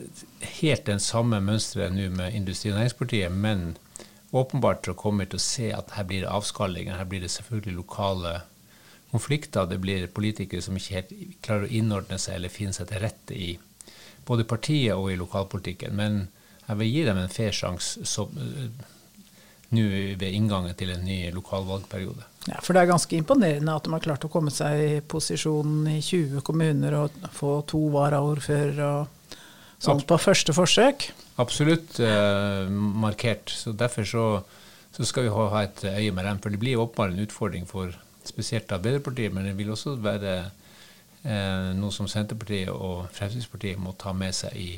helt 0.60 0.88
den 0.88 1.00
samme 1.00 1.40
mønsteret 1.44 1.96
nå 1.96 2.10
med 2.12 2.36
Industri- 2.36 2.74
og 2.74 2.78
Næringspartiet, 2.78 3.32
men 3.32 3.78
åpenbart 4.36 4.86
så 4.86 4.96
kommer 5.00 5.24
vi 5.24 5.32
til 5.32 5.40
å 5.40 5.46
se 5.46 5.70
at 5.72 5.94
her 5.96 6.08
blir 6.10 6.26
det 6.26 6.34
avskallinger. 6.34 6.98
Her 6.98 7.08
blir 7.08 7.24
det 7.24 7.32
selvfølgelig 7.32 7.78
lokale 7.78 8.34
konflikter. 9.12 9.70
Det 9.70 9.80
blir 9.80 10.10
politikere 10.12 10.62
som 10.62 10.76
ikke 10.76 10.98
helt 10.98 11.14
klarer 11.46 11.70
å 11.70 11.72
innordne 11.72 12.20
seg 12.20 12.36
eller 12.36 12.52
finne 12.52 12.76
seg 12.76 12.90
til 12.92 13.04
rette 13.06 13.38
i 13.38 13.54
både 14.28 14.48
partiet 14.50 14.98
og 14.98 15.12
i 15.14 15.20
lokalpolitikken. 15.20 15.96
Men 15.96 16.26
jeg 16.68 16.82
vil 16.82 16.92
gi 16.92 17.06
dem 17.08 17.24
en 17.24 17.32
fair 17.32 17.56
sjanse 17.56 18.04
nå 19.74 19.88
ved 20.20 20.30
inngangen 20.30 20.76
til 20.78 20.94
en 20.94 21.04
ny 21.06 21.18
lokalvalgperiode. 21.36 22.30
Ja, 22.50 22.60
For 22.64 22.76
det 22.76 22.84
er 22.84 22.92
ganske 22.92 23.16
imponerende 23.16 23.76
at 23.76 23.86
de 23.86 23.94
har 23.94 24.04
klart 24.04 24.26
å 24.28 24.32
komme 24.32 24.52
seg 24.52 24.80
i 24.84 25.02
posisjon 25.02 25.86
i 25.92 26.00
20 26.04 26.44
kommuner 26.46 26.98
og 27.00 27.28
få 27.36 27.62
to 27.70 27.86
varaordførere 27.94 28.90
og 29.00 29.38
sånt 29.84 30.08
på 30.08 30.20
første 30.20 30.56
forsøk? 30.56 31.08
Absolutt 31.42 32.00
eh, 32.04 32.68
markert. 32.70 33.50
Så 33.50 33.72
Derfor 33.72 34.08
så, 34.08 34.26
så, 34.92 35.06
skal 35.08 35.28
vi 35.28 35.34
ha 35.34 35.64
et 35.64 35.86
øye 35.88 36.12
med 36.12 36.28
dem. 36.28 36.42
For 36.44 36.54
det 36.54 36.60
blir 36.60 36.82
åpenbart 36.82 37.16
en 37.16 37.24
utfordring 37.24 37.68
for 37.70 37.96
spesielt 38.28 38.72
Arbeiderpartiet, 38.72 39.34
men 39.34 39.48
det 39.48 39.58
vil 39.58 39.72
også 39.74 39.96
være 40.04 40.36
eh, 41.24 41.72
noe 41.80 41.92
som 41.92 42.08
Senterpartiet 42.08 42.72
og 42.72 43.08
Fremskrittspartiet 43.16 43.82
må 43.82 43.96
ta 44.00 44.14
med 44.16 44.36
seg 44.36 44.56
i, 44.60 44.70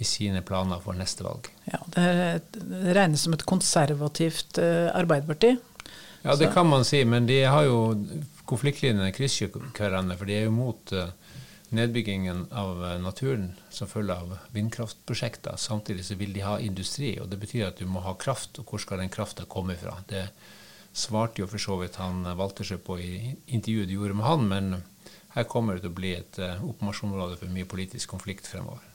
i 0.00 0.04
sine 0.08 0.40
planer 0.42 0.80
for 0.80 0.96
neste 0.96 1.24
valg. 1.26 1.50
Ja, 1.68 1.80
Det 1.92 2.94
regnes 2.96 3.26
som 3.26 3.36
et 3.36 3.44
konservativt 3.44 4.58
eh, 4.58 4.88
Arbeiderparti. 4.96 5.58
Ja, 6.22 6.36
det 6.36 6.52
kan 6.52 6.68
man 6.68 6.84
si, 6.84 7.04
men 7.04 7.26
de 7.26 7.42
har 7.44 7.64
jo 7.64 7.96
konfliktlinjene 8.48 9.12
krysser 9.16 9.52
hverandre. 9.52 10.16
For 10.20 10.28
de 10.28 10.36
er 10.36 10.46
jo 10.48 10.52
mot 10.52 10.92
uh, 10.92 11.12
nedbyggingen 11.72 12.46
av 12.52 12.82
uh, 12.82 12.90
naturen 13.00 13.54
som 13.72 13.88
følge 13.88 14.16
av 14.16 14.34
vindkraftprosjekter. 14.56 15.56
Samtidig 15.56 16.04
så 16.08 16.18
vil 16.20 16.34
de 16.36 16.44
ha 16.44 16.58
industri, 16.60 17.14
og 17.20 17.30
det 17.32 17.40
betyr 17.40 17.70
at 17.70 17.80
du 17.80 17.88
må 17.88 18.04
ha 18.04 18.16
kraft. 18.20 18.60
Og 18.60 18.68
hvor 18.68 18.84
skal 18.84 19.00
den 19.00 19.12
krafta 19.12 19.48
komme 19.48 19.78
fra? 19.80 19.96
Det 20.12 20.26
svarte 20.92 21.40
jo 21.40 21.48
for 21.48 21.62
så 21.62 21.80
vidt 21.80 21.96
han 22.02 22.26
valgte 22.36 22.68
seg 22.68 22.84
på 22.84 22.98
i 23.00 23.34
intervjuet 23.46 23.88
du 23.88 23.96
gjorde 23.96 24.20
med 24.20 24.28
han, 24.28 24.48
men 24.50 24.70
her 25.38 25.48
kommer 25.48 25.76
det 25.78 25.86
til 25.86 25.94
å 25.94 26.00
bli 26.00 26.16
et 26.18 26.40
oppmarsjområde 26.66 27.38
for 27.38 27.54
mye 27.54 27.68
politisk 27.70 28.10
konflikt 28.10 28.50
fremover. 28.50 28.89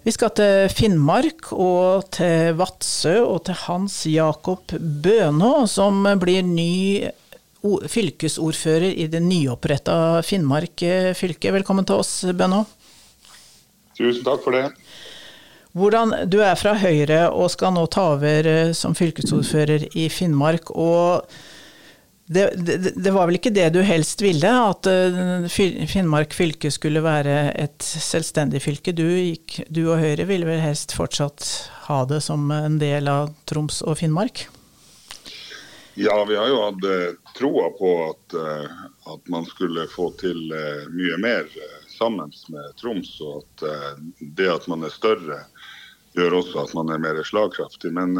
Vi 0.00 0.12
skal 0.16 0.30
til 0.32 0.70
Finnmark 0.72 1.50
og 1.52 2.06
til 2.16 2.54
Vadsø 2.56 3.18
og 3.20 3.42
til 3.44 3.58
Hans 3.66 3.98
Jakob 4.08 4.72
Bønå, 4.72 5.66
som 5.68 6.06
blir 6.22 6.40
ny 6.46 7.04
fylkesordfører 7.60 8.96
i 8.96 9.10
det 9.12 9.20
nyoppretta 9.20 10.22
Finnmark 10.24 10.80
fylke. 11.18 11.52
Velkommen 11.52 11.84
til 11.84 12.00
oss, 12.00 12.14
Bønå. 12.32 12.62
Tusen 14.00 14.24
takk 14.24 14.40
for 14.46 14.56
det. 14.56 14.64
Hvordan, 15.76 16.16
du 16.32 16.40
er 16.42 16.56
fra 16.58 16.72
Høyre 16.80 17.26
og 17.30 17.52
skal 17.52 17.76
nå 17.76 17.84
ta 17.92 18.08
over 18.16 18.72
som 18.74 18.96
fylkesordfører 18.96 19.84
i 19.92 20.08
Finnmark. 20.10 20.72
og 20.72 21.28
det, 22.32 22.94
det, 22.94 23.10
var 23.10 23.26
vel 23.26 23.40
ikke 23.40 23.50
det 23.50 23.72
du 23.74 23.80
helst 23.82 24.20
ville, 24.22 24.46
at 24.46 24.86
uh, 24.86 25.48
Finnmark 25.50 26.30
fylke 26.36 26.70
skulle 26.70 27.02
være 27.02 27.50
et 27.58 27.82
selvstendig 27.82 28.60
fylke. 28.62 28.94
Du, 28.94 29.02
gikk, 29.02 29.56
du, 29.66 29.80
og 29.88 29.98
Høyre 29.98 30.28
ville 30.28 30.46
vel 30.46 30.62
helst 30.62 30.94
fortsatt 30.94 31.48
ha 31.88 32.04
det 32.06 32.20
som 32.22 32.44
en 32.54 32.78
del 32.78 33.10
av 33.10 33.32
Troms 33.50 33.80
og 33.82 33.98
Finnmark? 33.98 34.44
Ja, 35.98 36.14
vi 36.28 36.38
har 36.38 36.46
jo 36.52 36.62
hatt 36.68 36.86
uh, 36.86 37.34
troa 37.34 37.66
på 37.74 37.90
at, 38.04 38.38
uh, 38.38 38.86
at, 39.10 39.26
man 39.26 39.50
skulle 39.50 39.90
få 39.90 40.12
til 40.22 40.54
mye 40.94 41.18
mer 41.18 41.50
sammen 41.96 42.30
med 42.54 42.78
Troms. 42.78 43.10
Og 43.26 43.42
at 43.42 43.98
det 44.38 44.52
at 44.54 44.70
man 44.70 44.86
er 44.86 44.94
større, 44.94 45.42
gjør 46.14 46.38
også 46.44 46.62
at 46.62 46.78
man 46.78 46.94
er 46.94 47.02
mer 47.02 47.18
slagkraftig. 47.26 47.90
Men 47.98 48.14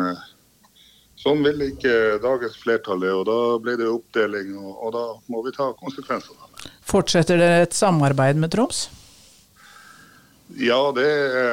Sånn 1.20 1.42
ville 1.44 1.68
ikke 1.74 1.92
dagens 2.22 2.56
flertall, 2.56 3.04
og 3.12 3.26
da 3.28 3.40
ble 3.60 3.74
det 3.76 3.88
oppdeling, 3.90 4.54
og, 4.56 4.70
og 4.86 4.94
da 4.94 5.04
må 5.32 5.42
vi 5.44 5.52
ta 5.52 5.68
konsekvensene 5.76 6.40
av 6.40 6.54
det. 6.54 6.72
Fortsetter 6.90 7.40
dere 7.40 7.66
et 7.66 7.76
samarbeid 7.76 8.40
med 8.40 8.54
Troms? 8.54 8.86
Ja, 10.56 10.80
det 10.96 11.10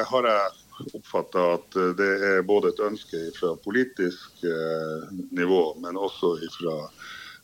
har 0.08 0.30
jeg 0.32 0.96
oppfatta 0.98 1.44
at 1.58 1.78
det 2.00 2.10
er 2.30 2.42
både 2.48 2.72
et 2.72 2.82
ønske 2.86 3.20
fra 3.36 3.54
politisk 3.62 4.46
eh, 4.48 5.08
nivå, 5.36 5.62
men 5.84 6.00
også 6.00 6.36
fra 6.56 6.78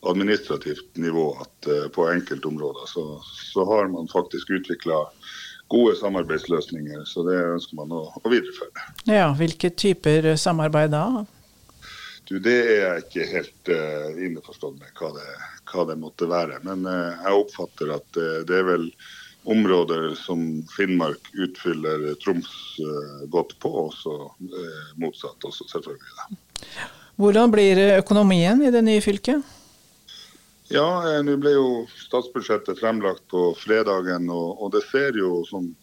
administrativt 0.09 0.97
nivå 0.97 1.27
at 1.41 1.69
eh, 1.69 1.87
på 1.93 2.07
enkeltområder 2.11 2.87
så, 2.87 3.05
så 3.53 3.65
har 3.65 3.91
man 3.91 4.07
faktisk 4.11 4.49
utvikla 4.49 5.03
gode 5.67 5.95
samarbeidsløsninger. 5.99 7.05
Så 7.05 7.23
det 7.27 7.39
ønsker 7.39 7.79
man 7.79 7.93
å, 7.95 8.03
å 8.15 8.31
videreføre. 8.31 8.89
Ja, 9.09 9.31
Hvilke 9.37 9.73
typer 9.73 10.33
samarbeid 10.39 10.93
da? 10.93 11.05
Du, 12.33 12.39
Det 12.41 12.53
er 12.65 12.79
jeg 12.81 13.01
ikke 13.03 13.25
helt 13.29 13.69
uh, 13.69 14.21
innforstått 14.25 14.79
med 14.81 14.95
hva 14.97 15.11
det, 15.13 15.25
hva 15.69 15.83
det, 15.85 15.99
måtte 16.01 16.25
være. 16.31 16.55
Men 16.65 16.87
uh, 16.89 17.11
jeg 17.13 17.41
oppfatter 17.43 17.91
at 17.93 18.17
uh, 18.17 18.39
det 18.49 18.55
er 18.57 18.65
vel 18.71 18.87
områder 19.53 20.15
som 20.17 20.41
Finnmark 20.71 21.29
utfyller 21.35 22.07
Troms 22.23 22.47
godt 23.27 23.51
på, 23.59 23.67
og 23.81 23.89
så 23.91 24.13
motsatt 24.95 25.43
også, 25.43 25.67
selvfølgelig. 25.67 26.13
Da. 26.15 26.85
Hvordan 27.19 27.51
blir 27.51 27.81
økonomien 27.97 28.63
i 28.63 28.71
det 28.71 28.85
nye 28.87 29.03
fylket? 29.03 29.43
Ja, 30.71 31.19
nå 31.27 31.35
ble 31.43 31.57
jo 31.57 31.67
statsbudsjettet 32.05 32.79
fremlagt 32.79 33.27
på 33.35 33.49
fredagen, 33.59 34.31
og, 34.31 34.63
og 34.63 34.71
det 34.77 34.85
ser 34.87 35.19
jo 35.19 35.41
sånn 35.51 35.73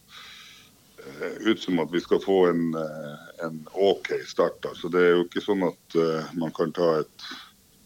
ut 1.39 1.61
som 1.61 1.79
at 1.79 1.93
vi 1.93 2.01
skal 2.01 2.21
få 2.21 2.47
en, 2.49 2.73
eh, 2.75 3.45
en 3.45 3.67
OK 3.73 4.11
start. 4.27 4.65
Altså, 4.65 4.89
det 4.89 5.01
er 5.01 5.15
jo 5.15 5.25
ikke 5.25 5.43
sånn 5.43 5.63
at 5.67 5.97
uh, 5.97 6.27
man 6.37 6.53
kan 6.55 6.73
ta 6.75 6.89
et 7.01 7.25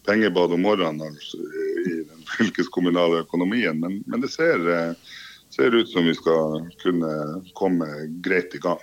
pengebad 0.06 0.54
om 0.54 0.62
morgenen 0.66 1.14
altså, 1.14 1.40
i 1.86 1.96
den 2.02 2.26
fylkeskommunale 2.36 3.24
økonomien, 3.24 3.80
men, 3.80 4.02
men 4.06 4.24
det 4.24 4.32
ser, 4.34 4.62
uh, 4.68 5.18
ser, 5.54 5.74
ut 5.74 5.90
som 5.90 6.06
vi 6.06 6.14
skal 6.16 6.62
kunne 6.82 7.42
komme 7.58 7.88
greit 8.24 8.56
i 8.56 8.62
gang. 8.62 8.82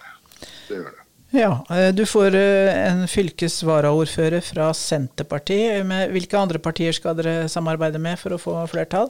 Det 0.68 0.80
gjør 0.80 0.92
det. 0.92 1.00
Ja, 1.34 1.54
Du 1.98 2.04
får 2.06 2.36
en 2.38 3.08
fylkesvaraordfører 3.10 4.44
fra 4.46 4.68
Senterpartiet. 4.78 5.82
Hvilke 6.14 6.38
andre 6.38 6.60
partier 6.62 6.94
skal 6.94 7.18
dere 7.18 7.48
samarbeide 7.50 7.98
med 7.98 8.20
for 8.22 8.36
å 8.36 8.38
få 8.38 8.54
flertall? 8.70 9.10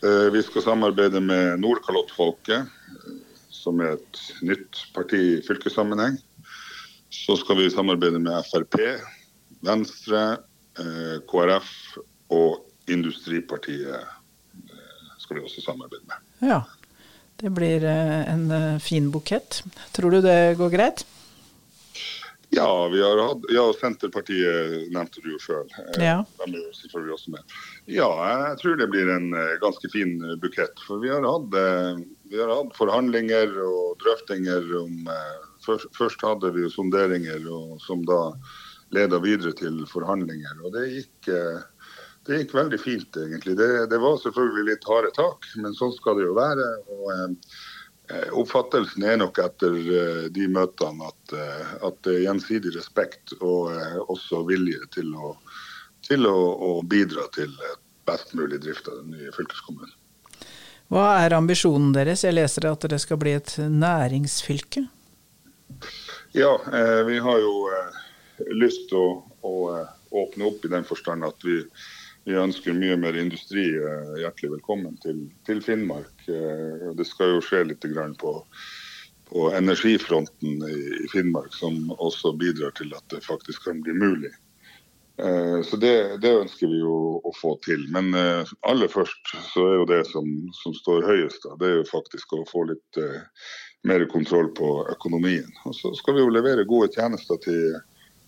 Vi 0.00 0.40
skal 0.46 0.64
samarbeide 0.64 1.20
med 1.20 1.60
Nordkalottfolket 1.60 2.72
som 3.60 3.80
er 3.84 3.98
et 3.98 4.20
nytt 4.46 4.84
parti 4.96 5.20
i 5.36 5.38
fylkessammenheng. 5.44 6.18
Så 7.10 7.36
skal 7.36 7.58
vi 7.58 7.70
samarbeide 7.72 8.20
med 8.22 8.46
Frp, 8.48 8.78
Venstre, 9.66 10.24
eh, 10.78 11.16
KrF 11.28 11.70
og 12.32 12.90
Industripartiet 12.90 13.96
eh, 13.98 15.08
skal 15.20 15.38
vi 15.38 15.44
også 15.44 15.64
samarbeide 15.64 16.06
med. 16.08 16.28
Ja, 16.46 16.60
det 17.42 17.52
blir 17.56 17.84
eh, 17.84 18.20
en 18.30 18.46
fin 18.80 19.10
bukett. 19.12 19.62
Tror 19.96 20.16
du 20.16 20.22
det 20.24 20.54
går 20.60 20.72
greit? 20.72 21.04
Ja, 22.50 22.70
vi 22.90 23.02
har 23.02 23.20
hatt, 23.22 23.44
ja, 23.54 23.68
Senterpartiet 23.78 24.88
nevnte 24.90 25.20
du 25.22 25.28
jo 25.36 25.42
sjøl. 25.42 25.68
Ja. 26.02 26.16
Ja, 27.86 28.08
jeg 28.48 28.56
tror 28.62 28.80
det 28.80 28.88
blir 28.90 29.12
en 29.14 29.28
ganske 29.62 29.90
fin 29.92 30.16
bukett. 30.42 30.82
For 30.82 30.98
vi 30.98 31.12
har 31.12 31.22
hatt 31.22 31.54
vi 32.30 32.38
har 32.38 32.50
hatt 32.54 32.76
forhandlinger 32.78 33.56
og 33.64 33.96
drøftinger 34.02 34.68
om 34.78 35.08
eh, 35.10 35.46
først, 35.64 35.88
først, 35.98 36.22
hadde 36.22 36.52
vi 36.54 36.68
sonderinger 36.70 37.42
og, 37.50 37.80
som 37.82 38.04
da 38.06 38.20
leda 38.94 39.18
videre 39.22 39.50
til 39.58 39.80
forhandlinger. 39.90 40.60
og 40.62 40.76
det 40.76 40.84
gikk, 40.92 41.30
eh, 41.34 41.96
det 42.28 42.38
gikk 42.38 42.54
veldig 42.54 42.78
fint, 42.78 43.18
egentlig. 43.18 43.56
Det, 43.58 43.68
det, 43.90 43.98
var 43.98 44.20
selvfølgelig 44.22 44.68
litt 44.68 44.86
harde 44.86 45.10
tak, 45.16 45.48
men 45.58 45.74
sånn 45.74 45.94
skal 45.96 46.20
det 46.20 46.28
jo 46.28 46.36
være. 46.38 46.68
og 46.94 47.10
eh, 47.16 48.30
Oppfattelsen 48.38 49.06
er 49.10 49.18
nok 49.18 49.38
etter 49.42 49.74
de 50.34 50.46
møtene 50.50 51.10
at, 51.10 51.34
at 51.86 51.98
det 52.06 52.16
er 52.16 52.24
gjensidig 52.24 52.72
respekt 52.74 53.34
og 53.38 53.70
også 54.10 54.42
vilje 54.48 54.82
til 54.94 55.14
å, 55.14 55.36
til 56.06 56.26
å, 56.26 56.38
å 56.66 56.70
bidra 56.82 57.26
til 57.34 57.54
best 58.10 58.34
mulig 58.34 58.58
drift 58.66 58.90
av 58.90 58.98
den 59.02 59.14
nye 59.14 59.30
fylkeskommunen. 59.34 59.94
Hva 60.90 61.20
er 61.22 61.36
ambisjonen 61.36 61.92
deres? 61.94 62.24
Jeg 62.26 62.34
leser 62.34 62.66
at 62.66 62.82
dere 62.82 62.98
skal 62.98 63.18
bli 63.22 63.36
et 63.38 63.52
næringsfylke? 63.62 64.88
Ja, 66.34 66.50
eh, 66.66 67.02
vi 67.06 67.20
har 67.22 67.38
jo 67.38 67.52
eh, 67.70 68.00
lyst 68.58 68.88
til 68.90 68.98
å, 68.98 69.10
å, 69.46 69.52
eh, 69.76 69.92
åpne 70.18 70.48
opp 70.48 70.66
i 70.66 70.72
den 70.72 70.86
forstand 70.88 71.22
at 71.28 71.46
vi, 71.46 71.60
vi, 72.26 72.34
ønsker 72.34 72.74
mye 72.74 72.98
mer 72.98 73.14
industri. 73.22 73.68
Hjertelig 74.18 74.56
velkommen 74.56 74.98
til, 75.04 75.28
til 75.46 75.62
Finnmark. 75.62 76.26
Det 76.26 77.06
skal 77.06 77.36
jo 77.36 77.46
skje 77.46 77.62
litt 77.70 77.86
på, 78.18 78.34
på 79.30 79.48
energifronten 79.54 80.66
i 80.66 81.10
Finnmark, 81.14 81.54
som 81.54 81.94
også 81.98 82.34
bidrar 82.34 82.74
til 82.74 82.90
at 82.98 83.06
det 83.14 83.22
faktisk 83.26 83.70
kan 83.70 83.78
bli 83.86 83.94
mulig. 83.94 84.34
Eh, 85.16 85.62
så 85.62 85.76
det, 85.76 86.16
det, 86.22 86.30
ønsker 86.44 86.70
vi 86.70 86.80
jo 86.80 87.20
å 87.24 87.32
få 87.36 87.56
til. 87.64 87.82
Men 87.92 88.14
eh, 88.16 88.52
aller 88.68 88.88
først 88.88 89.34
så 89.52 89.66
er 89.66 89.76
jo 89.80 89.88
det 89.90 90.00
som, 90.08 90.30
som 90.62 90.76
står 90.76 91.06
høyest, 91.08 91.44
da, 91.44 91.56
det 91.60 91.68
er 91.68 91.76
jo 91.80 91.90
faktisk 91.90 92.32
å 92.36 92.46
få 92.48 92.64
litt 92.70 93.00
uh, 93.00 93.20
mer 93.88 94.06
kontroll 94.12 94.48
på 94.56 94.72
økonomien. 94.92 95.48
Og 95.68 95.76
så 95.76 95.92
skal 95.98 96.16
vi 96.16 96.24
jo 96.24 96.32
levere 96.32 96.68
gode 96.68 96.92
tjenester 96.94 97.40
til, 97.44 97.76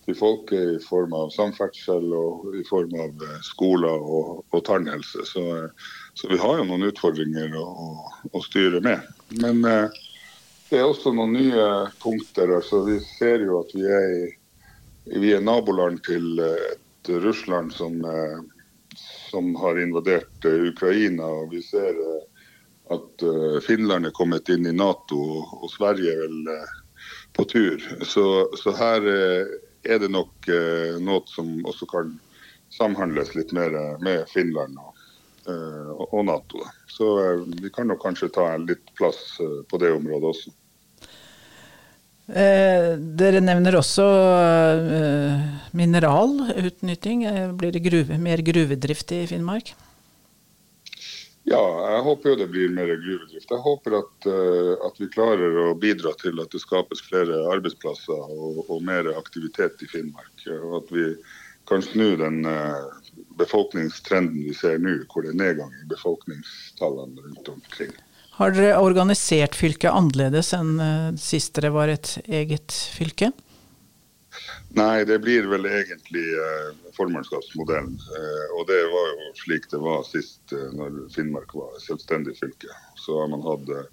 til 0.05 0.17
folket 0.19 0.75
i 0.75 0.83
form 0.83 1.15
av 1.17 1.33
samferdsel 1.33 2.13
og 2.17 2.53
i 2.59 2.63
form 2.67 2.93
av 3.01 3.25
skoler 3.47 4.05
og, 4.05 4.43
og 4.53 4.65
tannhelse. 4.67 5.25
Så, 5.29 5.45
så, 6.13 6.29
vi 6.29 6.41
har 6.41 6.59
jo 6.59 6.69
noen 6.69 6.89
utfordringer 6.91 7.57
å, 7.57 7.67
å 8.29 8.45
styre 8.45 8.83
med. 8.85 9.01
Men 9.41 9.65
uh, 9.65 10.03
det 10.69 10.79
er 10.81 10.87
også 10.89 11.15
noen 11.15 11.35
nye 11.39 11.67
punkter. 12.01 12.53
altså 12.59 12.83
Vi 12.85 12.99
ser 13.17 13.45
jo 13.47 13.63
at 13.63 13.73
vi 13.73 13.89
er 13.89 14.07
i 14.21 14.23
vi 15.05 15.33
er 15.33 15.41
naboland 15.43 16.03
til 16.05 16.39
et 16.39 17.09
Russland 17.09 17.73
som, 17.73 18.05
eh, 18.05 18.39
som 19.29 19.55
har 19.55 19.79
invadert 19.79 20.45
eh, 20.45 20.51
Ukraina. 20.51 21.25
og 21.25 21.51
Vi 21.51 21.61
ser 21.61 21.89
eh, 21.89 22.21
at 22.93 23.23
Finland 23.63 24.05
er 24.05 24.11
kommet 24.11 24.49
inn 24.49 24.67
i 24.67 24.73
Nato, 24.75 25.17
og 25.63 25.69
Sverige 25.71 26.11
er 26.11 26.19
vel 26.19 26.49
på 27.33 27.45
tur. 27.47 27.79
Så, 28.05 28.25
så 28.59 28.73
her 28.75 29.07
er 29.07 30.01
det 30.03 30.09
nok 30.11 30.49
noe 31.01 31.23
som 31.31 31.63
også 31.63 31.87
kan 31.89 32.11
samhandles 32.75 33.31
litt 33.39 33.53
mer 33.55 33.71
med 34.03 34.27
Finland 34.29 34.75
og, 34.83 34.99
og 36.11 36.25
Nato. 36.27 36.67
Så 36.91 37.07
vi 37.55 37.71
kan 37.71 37.87
nok 37.87 38.03
kanskje 38.03 38.29
ta 38.35 38.49
litt 38.59 38.91
plass 38.99 39.39
på 39.39 39.79
det 39.81 39.95
området 39.95 40.33
også. 40.35 40.53
Eh, 42.23 42.93
dere 43.19 43.41
nevner 43.43 43.75
også 43.75 44.03
eh, 44.07 45.41
mineralutnytting. 45.75 47.25
Eh, 47.27 47.49
blir 47.51 47.73
det 47.75 47.83
gruve, 47.83 48.17
mer 48.17 48.39
gruvedrift 48.39 49.11
i 49.11 49.25
Finnmark? 49.27 49.73
Ja, 51.43 51.59
jeg 51.59 52.03
håper 52.05 52.31
jo 52.31 52.37
det 52.39 52.47
blir 52.53 52.71
mer 52.71 52.87
gruvedrift. 52.87 53.49
Jeg 53.51 53.63
håper 53.65 53.97
at, 53.97 54.27
uh, 54.31 54.85
at, 54.87 54.95
vi 54.95 55.09
klarer 55.11 55.57
å 55.65 55.73
bidra 55.75 56.13
til 56.21 56.39
at 56.39 56.53
det 56.55 56.61
skapes 56.63 57.03
flere 57.03 57.41
arbeidsplasser 57.51 58.15
og, 58.31 58.61
og 58.71 58.79
mer 58.87 59.09
aktivitet 59.11 59.83
i 59.83 59.89
Finnmark. 59.91 60.45
Og 60.61 60.77
at 60.79 60.93
vi 60.95 61.09
kan 61.67 61.83
snu 61.83 62.13
den 62.21 62.47
uh, 62.47 62.87
befolkningstrenden 63.35 64.47
vi 64.47 64.55
ser 64.55 64.79
nå, 64.79 64.95
hvor 65.11 65.27
det 65.27 65.33
er 65.33 65.41
nedgang 65.41 65.75
i 65.81 65.89
befolkningstallene 65.91 67.27
rundt 67.27 67.51
omkring. 67.57 67.91
Har 68.43 68.51
dere 68.51 68.75
organisert 68.83 69.55
fylket 69.55 69.93
annerledes 69.95 70.49
enn 70.57 70.75
uh, 70.75 71.09
sist 71.15 71.53
dere 71.55 71.69
var 71.71 71.87
et 71.93 72.17
eget 72.27 72.75
fylke? 72.91 73.29
Nei, 74.75 75.05
det 75.07 75.21
blir 75.23 75.45
vel 75.47 75.67
egentlig 75.69 76.23
eh, 76.33 76.69
formannskapsmodellen. 76.97 77.93
Eh, 77.93 78.45
og 78.57 78.65
det 78.67 78.79
var 78.89 79.11
jo 79.11 79.27
slik 79.37 79.67
det 79.71 79.79
var 79.83 80.01
sist 80.07 80.55
eh, 80.55 80.71
når 80.73 81.03
Finnmark 81.13 81.53
var 81.55 81.75
selvstendig 81.83 82.33
fylke. 82.39 82.73
Så 82.99 83.19
har 83.21 83.29
man 83.29 83.45
hatt 83.45 83.69
eh, 83.69 83.85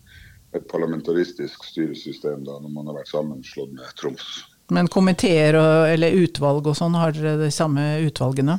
et 0.56 0.66
parlamentaristisk 0.72 1.68
styresystem 1.68 2.46
da 2.48 2.56
når 2.64 2.72
man 2.72 2.88
har 2.90 2.96
vært 3.02 3.12
sammenslått 3.12 3.76
med 3.76 3.92
Troms. 4.00 4.30
Men 4.72 4.88
komiteer 4.88 5.58
eller 5.92 6.16
utvalg 6.24 6.72
og 6.72 6.78
sånn, 6.78 6.96
har 6.98 7.12
dere 7.14 7.36
de 7.42 7.52
samme 7.54 7.84
utvalgene? 8.06 8.56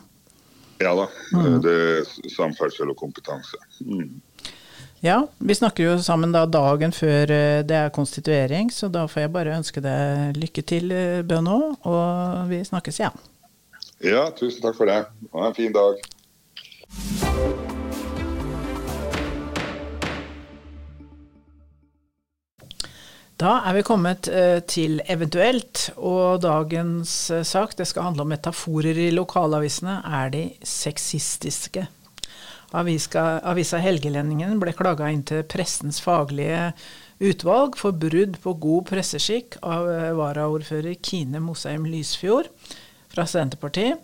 Ja 0.83 0.93
da. 0.97 1.09
Mm. 1.33 1.57
Det 1.65 1.75
er 1.89 2.31
samferdsel 2.35 2.93
og 2.93 3.01
kompetanse. 3.01 3.57
Mm. 3.83 4.21
Ja, 5.03 5.27
vi 5.37 5.55
snakker 5.55 5.83
jo 5.83 5.93
sammen 5.97 6.29
da 6.29 6.43
dagen 6.45 6.91
før 6.93 7.31
eh, 7.33 7.63
det 7.65 7.73
er 7.73 7.93
konstituering, 7.93 8.67
så 8.69 8.85
da 8.85 9.07
får 9.09 9.23
jeg 9.23 9.31
bare 9.33 9.55
ønske 9.57 9.81
deg 9.81 10.35
lykke 10.37 10.61
til, 10.61 10.91
Bønå, 11.25 11.25
Bøno, 11.25 11.55
og 11.89 12.51
vi 12.51 12.59
snakkes 12.61 12.99
igjen. 12.99 13.15
Ja, 14.05 14.27
tusen 14.37 14.61
takk 14.61 14.77
for 14.77 14.85
det. 14.85 14.99
Ha 15.33 15.47
en 15.47 15.55
fin 15.57 15.73
dag. 15.73 15.97
Da 23.41 23.55
er 23.65 23.79
vi 23.79 23.81
kommet 23.87 24.29
eh, 24.29 24.59
til 24.69 25.01
eventuelt, 25.09 25.87
og 25.97 26.43
dagens 26.45 27.15
sak 27.49 27.73
det 27.81 27.89
skal 27.89 28.11
handle 28.11 28.27
om 28.27 28.29
metaforer 28.35 29.01
i 29.01 29.09
lokalavisene. 29.17 29.97
Er 30.21 30.29
de 30.37 30.43
sexistiske? 30.61 31.87
Avisa, 32.71 33.41
avisa 33.43 33.81
Helgelendingen 33.83 34.59
ble 34.61 34.71
klaga 34.75 35.09
inn 35.11 35.25
til 35.27 35.43
pressens 35.43 35.99
faglige 36.03 36.69
utvalg 37.19 37.75
for 37.79 37.91
brudd 37.91 38.37
på 38.43 38.53
god 38.63 38.85
presseskikk 38.87 39.57
av 39.59 39.89
eh, 39.91 40.11
varaordfører 40.15 40.95
Kine 41.03 41.41
Mosheim 41.43 41.83
Lysfjord 41.89 42.47
fra 43.11 43.27
Senterpartiet. 43.27 43.99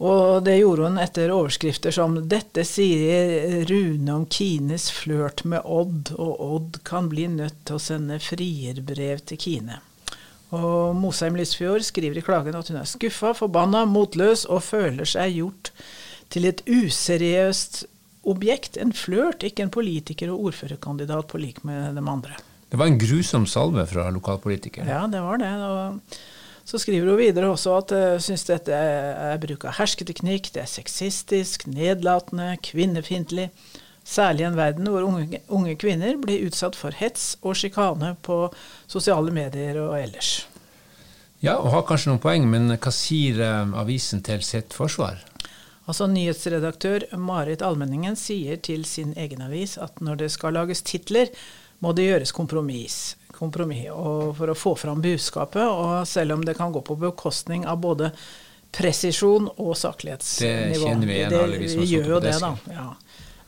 Og 0.00 0.40
det 0.46 0.56
gjorde 0.56 0.88
hun 0.88 0.98
etter 0.98 1.30
overskrifter 1.30 1.92
som 1.92 2.16
'Dette 2.24 2.64
sier 2.64 3.62
Rune 3.68 4.14
om 4.14 4.24
Kines 4.26 4.88
flørt 4.96 5.44
med 5.44 5.60
Odd', 5.62 6.14
og 6.16 6.40
Odd 6.40 6.80
kan 6.88 7.10
bli 7.12 7.28
nødt 7.28 7.58
til 7.68 7.76
å 7.76 7.84
sende 7.84 8.16
frierbrev 8.24 9.20
til 9.28 9.38
Kine. 9.38 9.82
Og 10.56 10.96
Mosheim 10.96 11.36
Lysfjord 11.36 11.84
skriver 11.86 12.18
i 12.18 12.24
klagen 12.24 12.56
at 12.58 12.72
hun 12.72 12.80
er 12.80 12.88
skuffa, 12.88 13.34
forbanna, 13.36 13.84
motløs 13.86 14.48
og 14.48 14.64
føler 14.66 15.06
seg 15.06 15.36
gjort 15.36 15.70
til 16.30 16.46
et 16.48 16.62
useriøst 16.68 17.84
objekt, 18.30 18.76
en 18.80 18.92
flørt, 18.92 19.44
ikke 19.46 19.64
en 19.64 19.72
politiker 19.72 20.30
og 20.32 20.50
ordførerkandidat 20.50 21.28
på 21.30 21.40
lik 21.40 21.62
med 21.64 21.96
de 21.96 22.04
andre. 22.04 22.36
Det 22.70 22.78
var 22.78 22.86
en 22.86 23.00
grusom 23.00 23.46
salve 23.50 23.86
fra 23.90 24.10
lokalpolitikere. 24.14 24.86
Ja, 24.86 25.06
det 25.10 25.22
var 25.24 25.40
det. 25.42 25.50
Og 25.66 26.68
så 26.68 26.78
skriver 26.78 27.10
hun 27.10 27.18
videre 27.18 27.50
også 27.50 27.76
at 27.80 27.94
hun 27.94 28.14
uh, 28.14 28.22
syns 28.22 28.46
dette 28.46 28.76
er 28.76 29.40
bruk 29.42 29.66
av 29.66 29.74
hersketeknikk, 29.80 30.52
det 30.54 30.62
er 30.62 30.70
sexistisk, 30.70 31.66
nedlatende, 31.66 32.52
kvinnefiendtlig. 32.62 33.48
Særlig 34.06 34.44
i 34.44 34.48
en 34.48 34.58
verden 34.58 34.86
hvor 34.90 35.04
unge, 35.06 35.40
unge, 35.48 35.74
kvinner 35.78 36.16
blir 36.18 36.46
utsatt 36.46 36.78
for 36.78 36.94
hets 36.96 37.34
og 37.42 37.58
sjikane 37.58 38.14
på 38.22 38.46
sosiale 38.90 39.34
medier 39.34 39.80
og 39.82 39.98
ellers. 39.98 40.46
Ja, 41.40 41.56
og 41.56 41.72
har 41.72 41.84
kanskje 41.88 42.12
noen 42.12 42.22
poeng, 42.22 42.46
men 42.52 42.70
hva 42.76 42.94
sier 42.94 43.40
uh, 43.42 43.74
avisen 43.80 44.22
til 44.22 44.44
sitt 44.46 44.76
forsvar? 44.76 45.18
Altså 45.90 46.06
Nyhetsredaktør 46.06 47.08
Marit 47.18 47.64
Almenningen 47.66 48.14
sier 48.18 48.60
til 48.62 48.84
sin 48.86 49.10
egen 49.18 49.40
avis 49.42 49.74
at 49.82 49.98
når 49.98 50.20
det 50.20 50.28
skal 50.30 50.54
lages 50.54 50.84
titler, 50.86 51.32
må 51.82 51.90
det 51.96 52.04
gjøres 52.06 52.30
kompromiss. 52.36 53.16
kompromiss 53.34 53.88
for 54.36 54.52
å 54.52 54.54
få 54.54 54.74
fram 54.78 55.00
budskapet, 55.02 55.64
og 55.64 56.06
selv 56.06 56.36
om 56.36 56.44
det 56.46 56.54
kan 56.58 56.70
gå 56.72 56.82
på 56.86 56.94
bekostning 57.00 57.66
av 57.66 57.80
både 57.82 58.12
presisjon 58.70 59.48
og 59.56 59.72
saklighetsnivå. 59.80 60.68
Det 60.70 60.82
kjenner 60.84 61.10
vi 61.10 61.16
igjen, 61.16 61.34
alle 61.40 61.58
vi 61.58 61.72
som 61.72 61.82
har 61.82 61.90
stått 61.90 62.12
på 62.12 62.20
desken. 62.28 62.60
det. 62.66 62.76
Ja. 62.76 62.86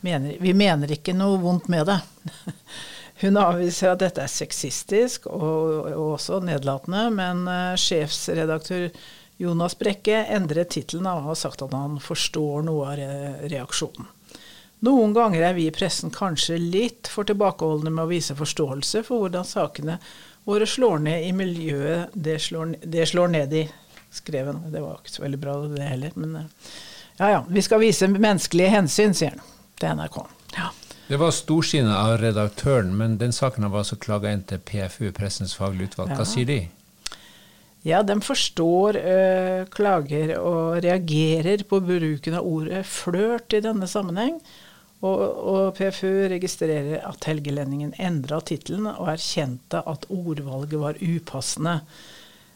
Mener, 0.02 0.36
vi 0.42 0.54
mener 0.58 0.96
ikke 0.96 1.14
noe 1.14 1.38
vondt 1.38 1.70
med 1.70 1.86
det. 1.92 2.00
Hun 3.22 3.38
avviser 3.38 3.92
at 3.92 4.02
dette 4.02 4.24
er 4.24 4.32
sexistisk 4.32 5.28
og, 5.30 5.92
og 5.92 6.16
også 6.16 6.40
nedlatende, 6.42 7.04
men 7.14 7.44
uh, 7.46 7.76
sjefsredaktør 7.78 8.88
Jonas 9.42 9.74
Brekke 9.78 10.22
endret 10.30 10.70
tittelen 10.76 11.08
og 11.10 11.26
har 11.26 11.38
sagt 11.38 11.64
at 11.64 11.74
han 11.74 11.98
forstår 12.02 12.62
noe 12.66 12.92
av 12.92 13.48
reaksjonen. 13.50 14.06
Noen 14.82 15.12
ganger 15.14 15.44
er 15.46 15.54
vi 15.54 15.68
i 15.68 15.74
pressen 15.74 16.10
kanskje 16.10 16.56
litt 16.58 17.06
for 17.10 17.26
tilbakeholdne 17.26 17.90
med 17.90 18.02
å 18.02 18.10
vise 18.10 18.34
forståelse 18.38 19.04
for 19.06 19.22
hvordan 19.22 19.46
sakene 19.46 19.98
våre 20.44 20.66
slår 20.66 21.04
ned 21.04 21.26
i 21.28 21.30
miljøet 21.38 22.14
det 22.14 22.40
slår, 22.42 22.74
det 22.82 23.06
slår 23.06 23.30
ned 23.30 23.54
i, 23.54 23.62
skrev 24.10 24.50
han. 24.50 24.64
Det 24.72 24.82
var 24.82 24.98
ikke 24.98 25.14
så 25.14 25.22
veldig 25.22 25.40
bra 25.44 25.54
det 25.70 25.86
heller, 25.86 26.16
men 26.18 26.34
eh, 26.40 26.72
ja 27.20 27.30
ja. 27.30 27.44
Vi 27.48 27.62
skal 27.62 27.82
vise 27.82 28.10
menneskelige 28.10 28.74
hensyn, 28.74 29.14
sier 29.14 29.36
han 29.36 29.46
til 29.78 29.98
NRK. 30.00 30.18
Ja. 30.56 30.72
Det 31.06 31.18
var 31.20 31.30
storsinnet 31.34 31.94
av 31.94 32.16
redaktøren, 32.22 32.90
men 32.98 33.18
den 33.22 33.34
saken 33.34 33.68
var 33.70 33.84
altså 33.84 33.98
klaga 34.02 34.32
inn 34.34 34.42
til 34.48 34.62
PFU, 34.66 35.12
Pressens 35.14 35.54
faglige 35.58 35.92
utvalg. 35.92 36.14
Hva 36.16 36.24
ja. 36.24 36.30
sier 36.34 36.50
de? 36.50 36.60
Ja, 37.82 38.02
de 38.06 38.20
forstår 38.22 38.96
øh, 38.96 39.64
klager 39.74 40.36
og 40.38 40.84
reagerer 40.84 41.64
på 41.66 41.80
bruken 41.82 42.36
av 42.38 42.46
ordet 42.46 42.84
flørt 42.86 43.56
i 43.58 43.62
denne 43.64 43.88
sammenheng. 43.90 44.38
Og, 45.02 45.22
og 45.50 45.62
PFU 45.74 46.28
registrerer 46.30 47.02
at 47.02 47.26
Helgelendingen 47.26 47.90
endra 47.98 48.38
tittelen 48.46 48.86
og 48.92 49.08
erkjente 49.10 49.82
at 49.82 50.06
ordvalget 50.14 50.78
var 50.78 51.00
upassende. 51.02 51.80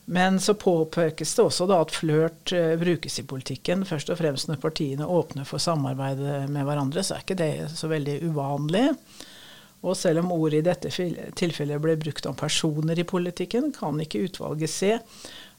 Men 0.07 0.39
så 0.39 0.55
påpekes 0.55 1.35
det 1.35 1.43
også 1.43 1.67
da 1.67 1.81
at 1.83 1.91
flørt 1.91 2.53
uh, 2.55 2.77
brukes 2.79 3.19
i 3.19 3.25
politikken. 3.27 3.83
Først 3.89 4.13
og 4.15 4.21
fremst 4.21 4.47
når 4.47 4.63
partiene 4.63 5.09
åpner 5.11 5.49
for 5.49 5.59
samarbeid 5.59 6.23
med 6.55 6.63
hverandre, 6.63 7.03
så 7.03 7.17
er 7.17 7.27
ikke 7.27 7.41
det 7.41 7.51
så 7.75 7.91
veldig 7.91 8.21
uvanlig. 8.29 8.93
Og 9.87 9.95
selv 9.99 10.25
om 10.25 10.33
ordet 10.35 10.61
i 10.61 10.67
dette 10.67 10.91
tilfellet 11.39 11.83
ble 11.83 11.95
brukt 12.01 12.27
om 12.27 12.37
personer 12.39 12.99
i 12.99 13.07
politikken, 13.07 13.71
kan 13.77 14.01
ikke 14.03 14.25
utvalget 14.27 14.73
se 14.73 14.97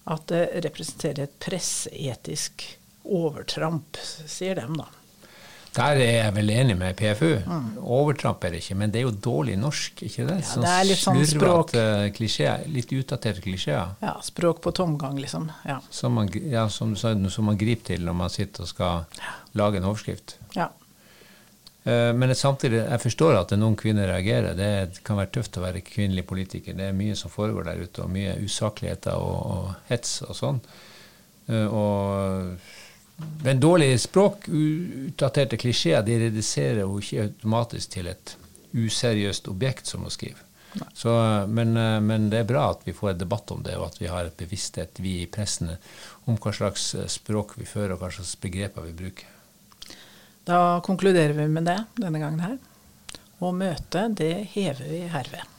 at 0.07 0.29
det 0.31 0.43
representerer 0.67 1.25
et 1.25 1.39
presseetisk 1.43 2.63
overtramp, 3.07 3.99
sier 4.27 4.59
dem, 4.59 4.75
da. 4.79 4.87
Der 5.77 5.99
er 6.01 6.13
jeg 6.15 6.33
vel 6.33 6.49
enig 6.49 6.75
med 6.79 6.95
PFU. 6.97 7.35
Mm. 7.45 7.65
Overtramp 7.83 8.43
er 8.47 8.55
det 8.55 8.63
ikke, 8.63 8.77
men 8.79 8.93
det 8.93 9.01
er 9.01 9.05
jo 9.05 9.11
dårlig 9.27 9.57
norsk, 9.61 10.01
ikke 10.07 10.25
det? 10.25 10.37
Ja, 10.41 10.61
det 10.63 10.71
er 10.73 10.87
litt 10.89 11.01
sånn 11.03 11.21
språk. 11.29 11.75
Klisjé, 12.17 12.49
litt 12.73 12.93
utdaterte 12.97 13.43
klisjeer. 13.45 13.93
Ja, 14.01 14.15
språk 14.25 14.63
på 14.63 14.73
tomgang, 14.73 15.19
liksom. 15.21 15.51
Ja. 15.69 15.77
Som 15.93 16.17
man, 16.17 16.31
ja, 16.33 16.65
som, 16.73 16.95
som 16.97 17.45
man 17.45 17.59
griper 17.61 17.93
til 17.93 18.07
når 18.07 18.17
man 18.23 18.33
sitter 18.33 18.65
og 18.65 18.71
skal 18.71 19.23
lage 19.59 19.77
en 19.77 19.89
overskrift. 19.91 20.39
Ja. 20.57 20.71
Eh, 21.87 22.13
men 22.13 22.35
samtidig, 22.35 22.81
jeg 22.81 22.99
forstår 22.99 23.37
at 23.39 23.53
noen 23.55 23.77
kvinner 23.79 24.09
reagerer. 24.11 24.57
Det 24.57 25.03
kan 25.07 25.19
være 25.21 25.31
tøft 25.37 25.59
å 25.59 25.63
være 25.63 25.85
kvinnelig 25.87 26.25
politiker. 26.27 26.75
Det 26.75 26.89
er 26.89 26.97
mye 26.97 27.15
som 27.15 27.31
foregår 27.31 27.69
der 27.69 27.85
ute, 27.85 28.03
og 28.03 28.11
mye 28.11 28.35
usakligheter 28.43 29.15
og, 29.15 29.37
og 29.53 29.69
hets 29.91 30.17
og 30.27 30.35
sånn. 30.35 30.59
Eh, 31.47 31.67
og 31.67 32.59
men 33.41 33.57
dårlig 33.57 33.95
språk, 33.97 34.45
utdaterte 34.45 35.57
klisjeer, 35.57 36.03
de 36.05 36.19
reduserer 36.27 36.83
jo 36.83 36.99
ikke 37.01 37.23
automatisk 37.23 37.95
til 37.95 38.11
et 38.11 38.35
useriøst 38.77 39.47
objekt 39.49 39.89
som 39.89 40.03
hun 40.05 40.13
skriver. 40.13 40.43
Så, 40.93 41.09
men, 41.49 41.71
eh, 41.79 41.95
men, 42.03 42.27
det 42.29 42.43
er 42.43 42.51
bra 42.51 42.67
at 42.75 42.83
vi 42.85 42.93
får 42.93 43.13
en 43.13 43.23
debatt 43.23 43.55
om 43.55 43.63
det, 43.63 43.79
og 43.79 43.87
at 43.87 43.97
vi 44.03 44.11
har 44.11 44.27
et 44.27 44.37
bevissthet, 44.37 44.99
vi 45.01 45.21
i 45.23 45.31
pressen, 45.31 45.71
om 46.27 46.35
hva 46.35 46.51
slags 46.53 46.91
språk 47.15 47.55
vi 47.57 47.65
fører, 47.65 47.95
og 47.95 48.03
hva 48.03 48.11
slags 48.11 48.35
begreper 48.43 48.91
vi 48.91 48.95
bruker. 49.05 49.33
Da 50.47 50.79
konkluderer 50.85 51.35
vi 51.35 51.47
med 51.51 51.67
det 51.67 51.81
denne 51.99 52.23
gangen 52.23 52.39
her. 52.39 52.57
Og 53.43 53.53
møtet, 53.53 54.17
det 54.17 54.47
hever 54.55 54.87
vi 54.87 55.03
herved. 55.11 55.53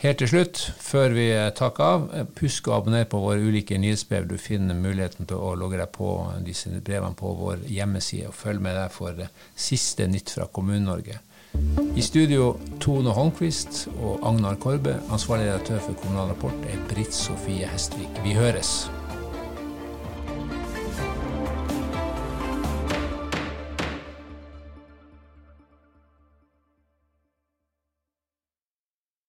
Helt 0.00 0.16
til 0.16 0.30
slutt, 0.32 0.58
før 0.80 1.12
vi 1.12 1.26
takker 1.56 1.84
av, 1.84 2.04
husk 2.40 2.70
å 2.70 2.78
abonnere 2.78 3.08
på 3.12 3.20
våre 3.20 3.42
ulike 3.44 3.76
nyhetsbrev. 3.78 4.30
Du 4.30 4.38
finner 4.40 4.74
muligheten 4.74 5.28
til 5.28 5.36
å 5.36 5.52
logge 5.60 5.76
deg 5.76 5.92
på 5.92 6.14
disse 6.46 6.72
brevene 6.72 7.12
på 7.18 7.34
vår 7.36 7.66
hjemmeside, 7.68 8.30
og 8.30 8.38
følg 8.38 8.64
med 8.64 8.78
deg 8.80 8.94
for 8.94 9.20
siste 9.54 10.08
nytt 10.08 10.32
fra 10.32 10.48
Kommune-Norge. 10.48 11.20
I 11.98 12.02
studio 12.06 12.54
Tone 12.80 13.12
Holmquist 13.12 13.90
og 13.98 14.24
Agnar 14.24 14.56
Korbe. 14.62 14.96
Ansvarlig 15.12 15.50
redaktør 15.50 15.84
for 15.84 16.00
Kommunal 16.00 16.32
Rapport 16.32 16.64
er 16.70 16.80
Britt 16.88 17.12
Sofie 17.14 17.68
Hestvik. 17.68 18.24
Vi 18.24 18.38
høres. 18.38 18.88